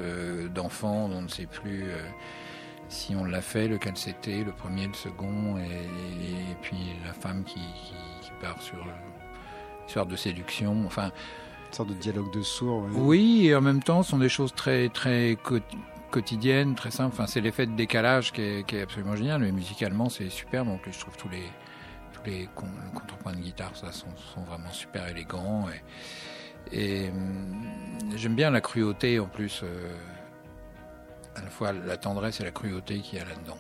d'enfant, 0.55 1.09
dont 1.09 1.17
on 1.17 1.23
ne 1.23 1.29
sait 1.29 1.47
plus 1.47 1.85
si 2.89 3.15
on 3.17 3.25
l'a 3.25 3.41
fait, 3.41 3.67
lequel 3.69 3.97
c'était, 3.97 4.45
le 4.45 4.53
premier, 4.53 4.87
le 4.87 4.95
second, 4.95 5.59
et, 5.59 5.89
puis 6.63 6.77
la 7.05 7.13
femme 7.13 7.45
qui, 7.45 7.55
qui- 7.55 7.95
qui 8.23 8.31
part 8.41 8.61
sur 8.63 8.77
euh, 8.79 8.81
une 9.81 9.87
histoire 9.87 10.07
de 10.07 10.17
séduction. 10.17 10.85
Enfin, 10.87 11.11
sorte 11.71 11.89
de 11.89 11.95
dialogue 11.95 12.33
de 12.33 12.43
sourds. 12.43 12.83
ouais. 12.85 12.91
Oui, 12.95 13.47
et 13.49 13.55
en 13.55 13.61
même 13.61 13.83
temps, 13.83 14.03
ce 14.03 14.11
sont 14.11 14.19
des 14.19 14.29
choses 14.29 14.55
très, 14.55 14.89
très 14.91 15.37
quotidiennes, 16.11 16.75
très 16.77 16.91
simples. 16.93 17.15
Enfin, 17.15 17.27
c'est 17.27 17.41
l'effet 17.41 17.67
de 17.67 17.75
décalage 17.75 18.33
qui 18.33 18.41
est, 18.43 18.67
qui 18.67 18.77
est 18.77 18.83
absolument 18.83 19.17
génial. 19.17 19.41
Mais 19.41 19.51
musicalement, 19.51 20.09
c'est 20.09 20.29
superbe. 20.31 20.69
En 20.69 20.79
plus, 20.79 20.93
je 20.93 21.01
trouve 21.01 21.17
tous 21.17 21.29
les, 21.29 21.43
tous 22.13 22.23
les 22.31 22.49
con- 22.55 22.69
contrepoints 22.95 23.33
de 23.33 23.41
guitare, 23.41 23.75
ça, 23.75 23.91
sont, 23.93 24.07
sont 24.35 24.43
vraiment 24.43 24.71
super 24.71 25.09
élégants. 25.09 25.67
Et, 26.73 27.05
et, 27.07 27.11
hum, 27.11 27.63
j'aime 28.15 28.35
bien 28.37 28.51
la 28.51 28.61
cruauté, 28.61 29.19
en 29.19 29.27
plus. 29.27 29.63
euh, 29.65 29.97
à 31.37 31.43
la 31.43 31.51
fois 31.51 31.73
la 31.73 31.97
tendresse 31.97 32.41
et 32.41 32.45
la 32.45 32.51
cruauté 32.51 33.01
qu'il 33.01 33.19
y 33.19 33.23
a 33.23 33.25
là-dedans. 33.25 33.59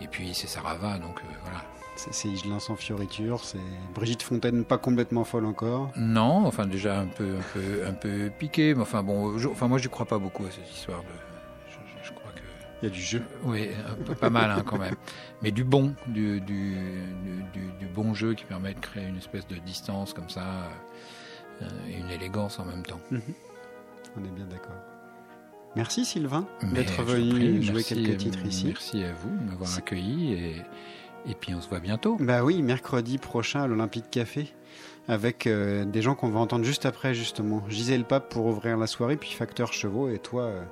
Et 0.00 0.06
puis, 0.06 0.32
c'est 0.34 0.46
Sarava, 0.46 0.98
donc 0.98 1.18
euh, 1.20 1.34
voilà. 1.42 1.62
C'est 1.96 2.28
Higelin 2.28 2.60
sans 2.60 2.76
fioriture, 2.76 3.42
c'est 3.42 3.58
Brigitte 3.92 4.22
Fontaine 4.22 4.64
pas 4.64 4.78
complètement 4.78 5.24
folle 5.24 5.44
encore. 5.46 5.90
Non, 5.96 6.46
enfin 6.46 6.64
déjà 6.64 7.00
un 7.00 7.06
peu, 7.08 7.24
un 7.36 7.42
peu, 7.52 7.86
un 7.88 7.92
peu 7.92 8.30
piqué, 8.38 8.72
mais 8.76 8.82
enfin 8.82 9.02
bon, 9.02 9.36
je- 9.36 9.48
enfin 9.48 9.66
moi 9.66 9.78
je 9.78 9.88
crois 9.88 10.06
pas 10.06 10.18
beaucoup 10.18 10.44
à 10.46 10.50
cette 10.52 10.70
histoire 10.72 11.00
de. 11.00 11.08
Je, 11.68 11.74
je- 11.74 12.06
je 12.08 12.12
crois 12.12 12.30
que. 12.30 12.40
Il 12.80 12.88
y 12.88 12.92
a 12.92 12.94
du 12.94 13.00
jeu. 13.00 13.20
Oui, 13.42 13.70
un 13.90 13.94
peu- 14.04 14.14
pas 14.14 14.30
mal 14.30 14.48
hein, 14.52 14.62
quand 14.64 14.78
même, 14.78 14.94
mais 15.42 15.50
du 15.50 15.64
bon, 15.64 15.92
du, 16.06 16.40
du, 16.40 16.76
du, 16.76 17.42
du- 17.52 17.72
du 17.80 17.86
bon 17.86 18.14
jeu 18.14 18.34
qui 18.34 18.44
permet 18.44 18.74
de 18.74 18.78
créer 18.78 19.04
une 19.08 19.18
espèce 19.18 19.48
de 19.48 19.56
distance 19.56 20.12
comme 20.14 20.30
ça 20.30 20.44
euh, 21.62 21.66
et 21.88 21.98
une 21.98 22.10
élégance 22.10 22.60
en 22.60 22.64
même 22.64 22.84
temps. 22.84 23.00
Mhm. 23.10 23.20
On 24.16 24.24
est 24.24 24.30
bien 24.30 24.46
d'accord. 24.46 24.76
Merci 25.76 26.04
Sylvain 26.04 26.46
d'être 26.72 27.02
venu 27.02 27.30
prie, 27.30 27.62
jouer 27.62 27.74
merci, 27.74 27.94
quelques 27.94 28.16
titres 28.18 28.44
ici. 28.46 28.66
Merci 28.66 29.04
à 29.04 29.12
vous 29.12 29.30
de 29.30 29.50
m'avoir 29.50 29.76
accueilli 29.76 30.32
et, 30.32 30.56
et 31.30 31.34
puis 31.34 31.54
on 31.54 31.60
se 31.60 31.68
voit 31.68 31.80
bientôt. 31.80 32.16
Bah 32.20 32.44
oui, 32.44 32.62
mercredi 32.62 33.18
prochain 33.18 33.62
à 33.62 33.66
l'Olympique 33.66 34.10
Café 34.10 34.52
avec 35.06 35.46
euh, 35.46 35.84
des 35.84 36.02
gens 36.02 36.14
qu'on 36.14 36.28
va 36.28 36.40
entendre 36.40 36.64
juste 36.64 36.84
après 36.84 37.14
justement. 37.14 37.62
Gisèle 37.68 38.04
Pape 38.04 38.28
pour 38.28 38.46
ouvrir 38.46 38.76
la 38.76 38.86
soirée, 38.86 39.16
puis 39.16 39.30
Facteur 39.30 39.72
Chevaux 39.72 40.08
et 40.08 40.18
toi 40.18 40.42
euh, 40.42 40.62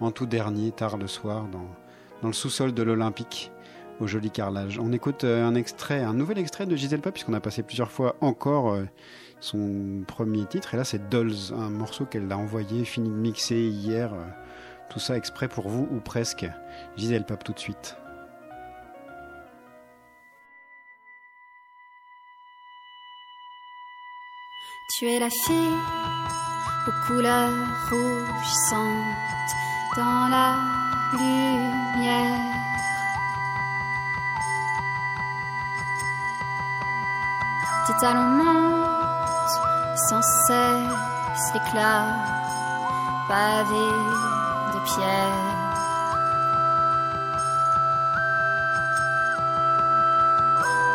en 0.00 0.10
tout 0.10 0.26
dernier, 0.26 0.70
tard 0.72 0.96
le 0.96 1.06
soir, 1.06 1.46
dans, 1.48 1.66
dans 2.22 2.28
le 2.28 2.34
sous-sol 2.34 2.72
de 2.72 2.82
l'Olympique 2.82 3.50
au 4.00 4.06
joli 4.06 4.30
carrelage. 4.30 4.78
On 4.78 4.92
écoute 4.92 5.24
euh, 5.24 5.46
un 5.46 5.54
extrait, 5.54 6.02
un 6.02 6.14
nouvel 6.14 6.38
extrait 6.38 6.66
de 6.66 6.76
Gisèle 6.76 7.00
Pape 7.00 7.14
puisqu'on 7.14 7.34
a 7.34 7.40
passé 7.40 7.62
plusieurs 7.62 7.90
fois 7.90 8.16
encore 8.20 8.72
euh, 8.72 8.84
son 9.44 10.04
premier 10.06 10.46
titre 10.46 10.72
et 10.72 10.78
là 10.78 10.84
c'est 10.84 11.10
Dolls, 11.10 11.52
un 11.52 11.68
morceau 11.68 12.06
qu'elle 12.06 12.32
a 12.32 12.38
envoyé, 12.38 12.84
fini 12.86 13.10
de 13.10 13.14
mixer 13.14 13.60
hier. 13.60 14.10
tout 14.88 14.98
ça 14.98 15.16
exprès 15.16 15.48
pour 15.48 15.68
vous 15.68 15.86
ou 15.90 16.00
presque. 16.00 16.46
Gisèle 16.96 17.26
Pape 17.26 17.44
tout 17.44 17.52
de 17.52 17.58
suite. 17.58 17.96
Tu 24.98 25.06
es 25.06 25.18
la 25.18 25.28
fille 25.28 25.76
aux 26.86 27.06
couleurs 27.06 27.52
rougissantes 27.90 29.52
dans 29.96 30.28
la 30.30 30.56
lumière. 31.12 32.40
Tes 37.86 37.92
talons 38.00 39.03
sans 39.96 40.22
cesse 40.46 41.54
l'éclat 41.54 42.06
pavé 43.28 43.88
de 44.74 44.78
pierre. 44.84 45.54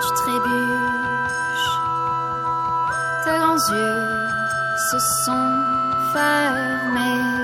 Tu 0.02 0.10
trébuches 0.22 1.80
tes 3.24 3.38
grands 3.38 3.66
yeux 3.72 4.30
se 4.92 5.00
sont 5.26 5.52
fermés. 6.14 7.40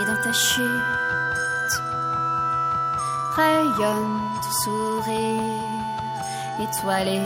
Et 0.00 0.04
dans 0.06 0.22
ta 0.22 0.32
chute 0.32 1.82
rayonne 3.36 4.20
ton 4.42 4.52
sourire 4.62 5.67
étoilée 6.60 7.22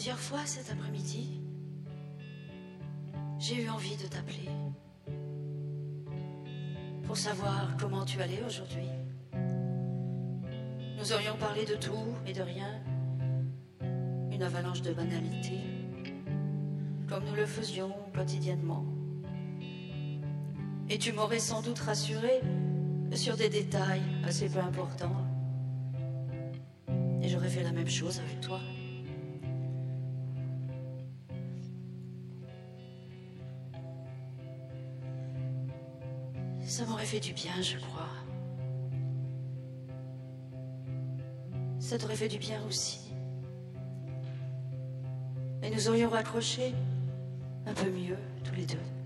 Plusieurs 0.00 0.18
fois 0.18 0.46
cet 0.46 0.72
après-midi, 0.72 1.42
j'ai 3.38 3.62
eu 3.62 3.68
envie 3.68 3.98
de 3.98 4.06
t'appeler 4.08 4.48
pour 7.02 7.18
savoir 7.18 7.76
comment 7.78 8.06
tu 8.06 8.18
allais 8.22 8.42
aujourd'hui. 8.46 8.88
Nous 10.96 11.12
aurions 11.12 11.36
parlé 11.36 11.66
de 11.66 11.74
tout 11.74 12.14
et 12.26 12.32
de 12.32 12.40
rien, 12.40 12.80
une 14.32 14.42
avalanche 14.42 14.80
de 14.80 14.94
banalités, 14.94 15.60
comme 17.06 17.26
nous 17.26 17.34
le 17.34 17.44
faisions 17.44 17.92
quotidiennement. 18.14 18.86
Et 20.88 20.96
tu 20.96 21.12
m'aurais 21.12 21.40
sans 21.40 21.60
doute 21.60 21.80
rassuré 21.80 22.40
sur 23.12 23.36
des 23.36 23.50
détails 23.50 24.00
assez 24.24 24.48
peu 24.48 24.60
importants. 24.60 25.26
Et 27.20 27.28
j'aurais 27.28 27.50
fait 27.50 27.62
la 27.62 27.72
même 27.72 27.90
chose 27.90 28.18
avec 28.20 28.40
toi. 28.40 28.60
Fait 37.10 37.18
du 37.18 37.32
bien, 37.32 37.60
je 37.60 37.76
crois. 37.76 38.06
Ça 41.80 41.98
t'aurait 41.98 42.14
fait 42.14 42.28
du 42.28 42.38
bien 42.38 42.62
aussi. 42.68 43.00
Et 45.64 45.70
nous 45.70 45.88
aurions 45.88 46.08
raccroché 46.08 46.72
un 47.66 47.74
peu 47.74 47.90
mieux, 47.90 48.16
tous 48.44 48.54
les 48.54 48.64
deux. 48.64 48.99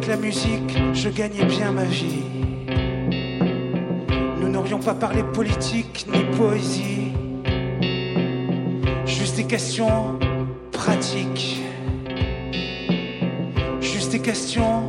Avec 0.00 0.08
la 0.08 0.16
musique 0.16 0.78
je 0.94 1.10
gagnais 1.10 1.44
bien 1.44 1.72
ma 1.72 1.84
vie, 1.84 2.22
nous 4.40 4.48
n'aurions 4.48 4.78
pas 4.78 4.94
parlé 4.94 5.22
politique 5.22 6.06
ni 6.10 6.24
poésie, 6.38 7.12
juste 9.04 9.36
des 9.36 9.44
questions 9.44 10.18
pratiques, 10.72 11.60
juste 13.82 14.12
des 14.12 14.20
questions 14.20 14.88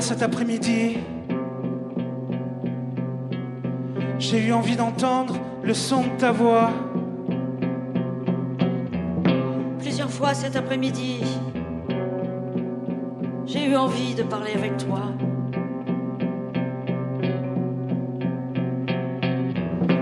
Cet 0.00 0.22
après-midi, 0.22 0.98
j'ai 4.18 4.46
eu 4.46 4.52
envie 4.52 4.76
d'entendre 4.76 5.36
le 5.62 5.74
son 5.74 6.02
de 6.02 6.18
ta 6.18 6.32
voix. 6.32 6.70
Plusieurs 9.80 10.10
fois 10.10 10.32
cet 10.34 10.54
après-midi, 10.54 11.22
j'ai 13.46 13.66
eu 13.66 13.74
envie 13.74 14.14
de 14.14 14.22
parler 14.22 14.52
avec 14.54 14.76
toi. 14.76 15.02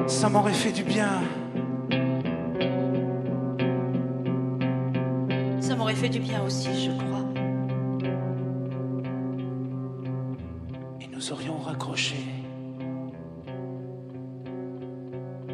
Ça 0.07 0.29
m'aurait 0.29 0.53
fait 0.53 0.73
du 0.73 0.83
bien. 0.83 1.23
Ça 5.61 5.77
m'aurait 5.77 5.95
fait 5.95 6.11
du 6.11 6.19
bien 6.19 6.43
aussi, 6.45 6.69
je 6.85 6.91
crois. 6.91 7.24
Nous 11.25 11.33
aurions 11.33 11.59
raccroché. 11.59 12.17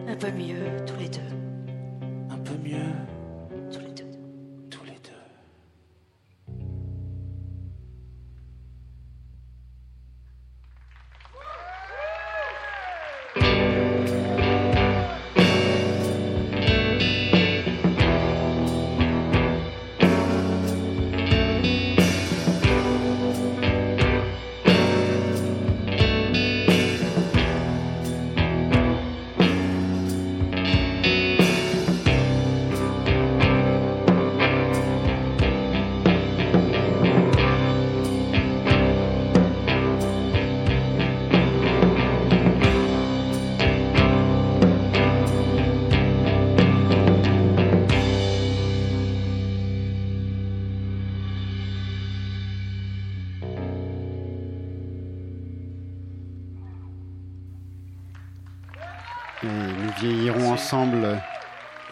Un 0.09 0.16
peu 0.16 0.32
mieux, 0.32 0.84
tous 0.84 0.97
les 0.98 1.09
deux. 1.09 1.20
Un 2.28 2.38
peu 2.38 2.55
mieux. 2.64 3.10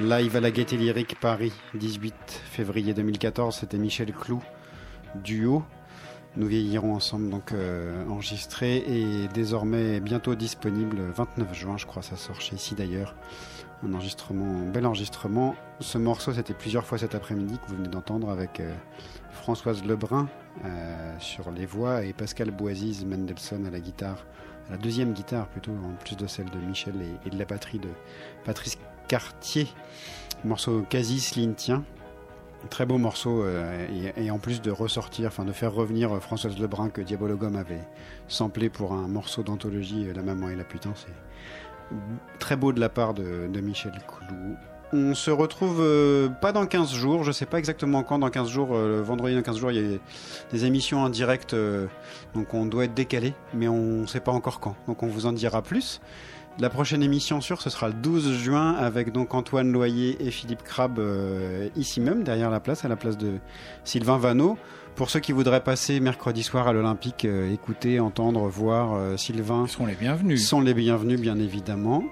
Live 0.09 0.36
à 0.36 0.40
la 0.40 0.51
Gaieté 0.51 0.78
Lyrique 0.78 1.20
Paris, 1.20 1.52
18 1.74 2.14
février 2.51 2.94
2014. 2.94 3.55
C'était 3.55 3.76
Michel 3.76 4.10
Clou, 4.14 4.43
duo. 5.16 5.62
Nous 6.36 6.47
vieillirons 6.47 6.94
ensemble, 6.94 7.28
donc 7.28 7.52
euh, 7.52 8.06
enregistré 8.09 8.76
et 8.86 9.28
désormais 9.35 10.01
bientôt 10.01 10.35
disponible. 10.35 11.02
29 11.14 11.52
juin, 11.52 11.76
je 11.76 11.85
crois, 11.85 12.01
ça 12.01 12.16
sort 12.16 12.40
chez 12.40 12.56
ici 12.56 12.74
d'ailleurs. 12.74 13.14
Un 13.82 13.93
enregistrement, 13.93 14.66
bel 14.72 14.86
enregistrement. 14.86 15.55
Ce 15.80 15.98
morceau, 15.98 16.32
c'était 16.32 16.55
plusieurs 16.55 16.86
fois 16.86 16.97
cet 16.97 17.14
après-midi 17.14 17.59
que 17.59 17.68
vous 17.68 17.76
venez 17.76 17.89
d'entendre 17.89 18.30
avec 18.30 18.60
euh, 18.60 18.74
Françoise 19.30 19.85
Lebrun 19.85 20.26
euh, 20.64 21.16
sur 21.18 21.51
les 21.51 21.66
voix 21.66 22.02
et 22.02 22.14
Pascal 22.14 22.51
Boisiz 22.51 23.05
Mendelssohn 23.05 23.66
à 23.66 23.70
la 23.70 23.80
guitare, 23.80 24.24
la 24.70 24.78
deuxième 24.78 25.12
guitare 25.12 25.48
plutôt, 25.48 25.72
en 25.72 25.93
plus 26.02 26.16
de 26.16 26.26
celle 26.26 26.48
de 26.48 26.59
Michel 26.59 26.94
et, 27.02 27.28
et 27.28 27.30
de 27.30 27.39
la 27.39 27.44
batterie 27.44 27.78
de 27.78 27.90
Patrice 28.44 28.78
Cartier. 29.09 29.66
Morceau 30.44 30.85
quasi 30.89 31.18
slintien. 31.18 31.85
Très 32.70 32.86
beau 32.86 32.98
morceau 32.98 33.43
euh, 33.44 34.10
et, 34.16 34.30
en 34.30 34.39
plus 34.39 34.60
de 34.60 34.70
ressortir, 34.70 35.28
enfin 35.28 35.44
de 35.44 35.52
faire 35.52 35.72
revenir 35.72 36.12
euh, 36.12 36.20
Françoise 36.20 36.59
Lebrun 36.59 36.90
que 36.90 37.01
Diabologum 37.01 37.55
avait 37.55 37.86
samplé 38.26 38.68
pour 38.68 38.93
un 38.93 39.06
morceau 39.06 39.44
d'anthologie 39.44 40.09
euh, 40.09 40.12
La 40.12 40.22
maman 40.22 40.48
et 40.51 40.56
la 40.56 40.64
putain, 40.64 40.93
c'est 40.94 41.12
Très 42.39 42.56
beau 42.56 42.72
de 42.72 42.80
la 42.80 42.89
part 42.89 43.14
de, 43.14 43.60
Michel 43.60 43.93
Coulou. 44.06 44.56
On 44.93 45.14
se 45.14 45.30
retrouve 45.30 45.82
pas 46.43 46.52
dans 46.52 46.66
15 46.66 46.93
jours, 46.93 47.24
je 47.24 47.32
sais 47.32 47.47
pas 47.47 47.59
exactement 47.59 48.02
quand, 48.02 48.18
dans 48.18 48.28
15 48.28 48.48
jours, 48.48 48.74
vendredi 48.74 49.35
dans 49.35 49.43
15 49.43 49.56
jours, 49.56 49.70
il 49.70 49.93
y 49.93 49.94
a 49.94 49.98
des 50.51 50.64
émissions 50.66 51.01
en 51.01 51.09
direct, 51.09 51.56
donc 52.35 52.52
on 52.52 52.66
doit 52.66 52.85
être 52.85 52.94
décalé, 52.94 53.32
mais 53.55 53.68
on 53.68 54.06
sait 54.06 54.20
pas 54.20 54.32
encore 54.32 54.60
quand, 54.60 54.76
donc 54.86 55.02
on 55.02 55.06
vous 55.06 55.24
en 55.24 55.32
dira 55.32 55.62
plus. 55.62 56.01
La 56.60 56.70
prochaine 56.70 57.05
émission 57.05 57.40
sûre, 57.40 57.62
ce 57.62 57.70
sera 57.70 57.86
le 57.86 57.94
12 57.94 58.32
juin 58.32 58.72
avec 58.72 59.12
donc 59.12 59.32
Antoine 59.32 59.70
Loyer 59.70 60.16
et 60.20 60.32
Philippe 60.32 60.64
Crabbe 60.64 60.98
euh, 60.98 61.68
ici 61.76 62.01
même, 62.01 62.24
derrière 62.24 62.51
la 62.51 62.59
place, 62.59 62.85
à 62.85 62.89
la 62.89 62.97
place 62.97 63.16
de 63.16 63.39
Sylvain 63.85 64.18
Vanneau. 64.18 64.59
Pour 64.97 65.09
ceux 65.09 65.20
qui 65.20 65.30
voudraient 65.30 65.62
passer 65.62 66.01
mercredi 66.01 66.43
soir 66.43 66.66
à 66.66 66.72
l'Olympique, 66.72 67.24
euh, 67.26 67.52
écouter, 67.52 68.01
entendre, 68.01 68.48
voir 68.48 68.94
euh, 68.94 69.16
Sylvain. 69.16 69.66
Ils 69.66 69.70
sont 69.70 69.86
les 69.86 69.94
bienvenus. 69.94 70.48
sont 70.48 70.60
les 70.60 70.74
bienvenus, 70.74 71.20
bien 71.20 71.39
évidemment. 71.39 72.02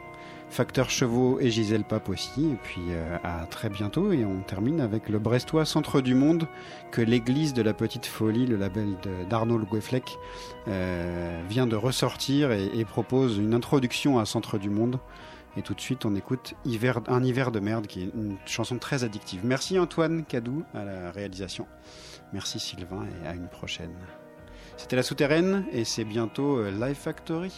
Facteur 0.48 0.90
Chevaux 0.90 1.38
et 1.40 1.50
Gisèle 1.50 1.84
Pape 1.84 2.08
aussi. 2.08 2.50
Et 2.52 2.58
puis 2.62 2.82
euh, 2.90 3.16
à 3.24 3.46
très 3.46 3.68
bientôt. 3.68 4.12
Et 4.12 4.24
on 4.24 4.40
termine 4.40 4.80
avec 4.80 5.08
le 5.08 5.18
Brestois 5.18 5.64
Centre 5.64 6.00
du 6.00 6.14
Monde 6.14 6.46
que 6.90 7.00
l'église 7.00 7.52
de 7.54 7.62
la 7.62 7.74
Petite 7.74 8.06
Folie, 8.06 8.46
le 8.46 8.56
label 8.56 8.96
d'Arnaud 9.28 9.58
Le 9.58 9.64
Goueflec, 9.64 10.16
euh, 10.68 11.42
vient 11.48 11.66
de 11.66 11.76
ressortir 11.76 12.52
et, 12.52 12.84
propose 12.84 13.38
une 13.38 13.54
introduction 13.54 14.18
à 14.18 14.26
Centre 14.26 14.58
du 14.58 14.70
Monde. 14.70 14.98
Et 15.56 15.62
tout 15.62 15.74
de 15.74 15.80
suite, 15.80 16.04
on 16.04 16.14
écoute 16.14 16.54
Un 17.08 17.24
hiver 17.24 17.50
de 17.50 17.60
merde, 17.60 17.86
qui 17.86 18.02
est 18.02 18.10
une 18.14 18.36
chanson 18.44 18.78
très 18.78 19.04
addictive. 19.04 19.40
Merci 19.44 19.78
Antoine 19.78 20.24
Cadou 20.24 20.64
à 20.74 20.84
la 20.84 21.10
réalisation. 21.10 21.66
Merci 22.32 22.58
Sylvain 22.58 23.06
et 23.22 23.26
à 23.26 23.34
une 23.34 23.48
prochaine. 23.48 23.94
C'était 24.76 24.96
La 24.96 25.02
Souterraine 25.02 25.64
et 25.72 25.84
c'est 25.84 26.04
bientôt 26.04 26.58
euh, 26.58 26.70
Live 26.70 26.96
Factory. 26.96 27.52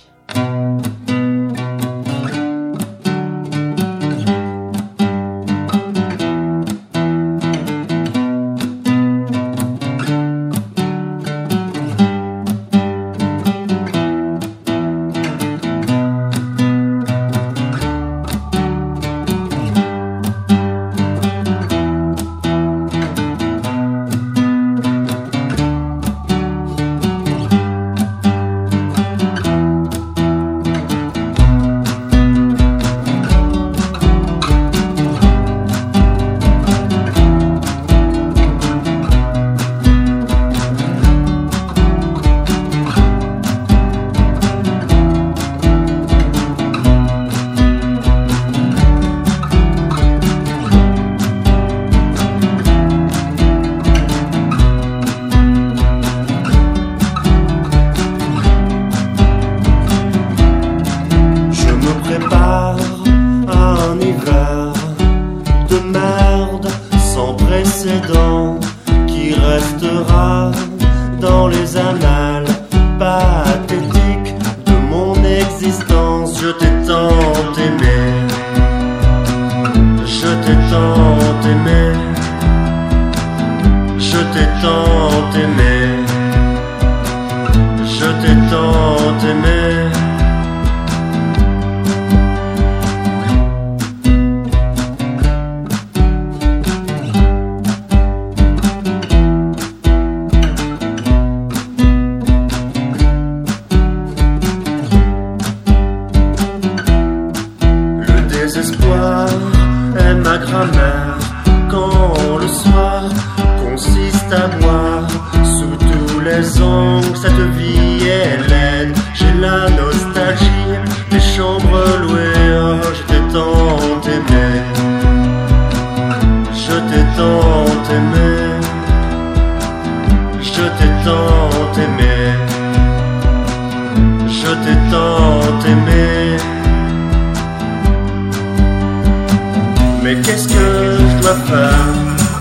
Je 140.98 141.14
dois 141.22 141.38
faire 141.50 141.88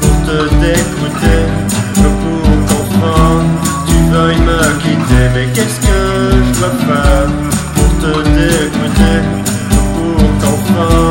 pour 0.01 0.15
te 0.27 0.37
dégoûter. 0.61 1.43
Pour 1.95 2.47
qu'enfin 2.67 3.31
tu 3.87 3.97
veuilles 4.11 4.43
me 4.49 4.59
quitter. 4.81 5.25
Mais 5.33 5.47
qu'est-ce 5.53 5.79
que 5.79 5.99
je 6.45 6.51
dois 6.59 6.75
faire 6.87 7.29
pour 7.75 7.91
te 8.01 8.13
dégoûter? 8.37 9.19
Pour 9.95 10.21
qu'enfin 10.41 11.01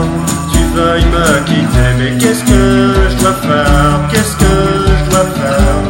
tu 0.52 0.60
veuilles 0.76 1.10
me 1.16 1.26
quitter. 1.48 1.90
Mais 1.98 2.12
qu'est-ce 2.18 2.44
que 2.44 2.62
je 3.10 3.16
dois 3.22 3.36
faire? 3.48 3.94
Qu'est-ce 4.10 4.36
que 4.36 4.54
je 4.98 5.04
dois 5.10 5.28
faire? 5.38 5.80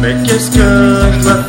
Mais 0.00 0.14
qu'est-ce 0.24 0.50
que 0.50 0.58
je 0.58 1.18
dois 1.22 1.34
faire 1.34 1.39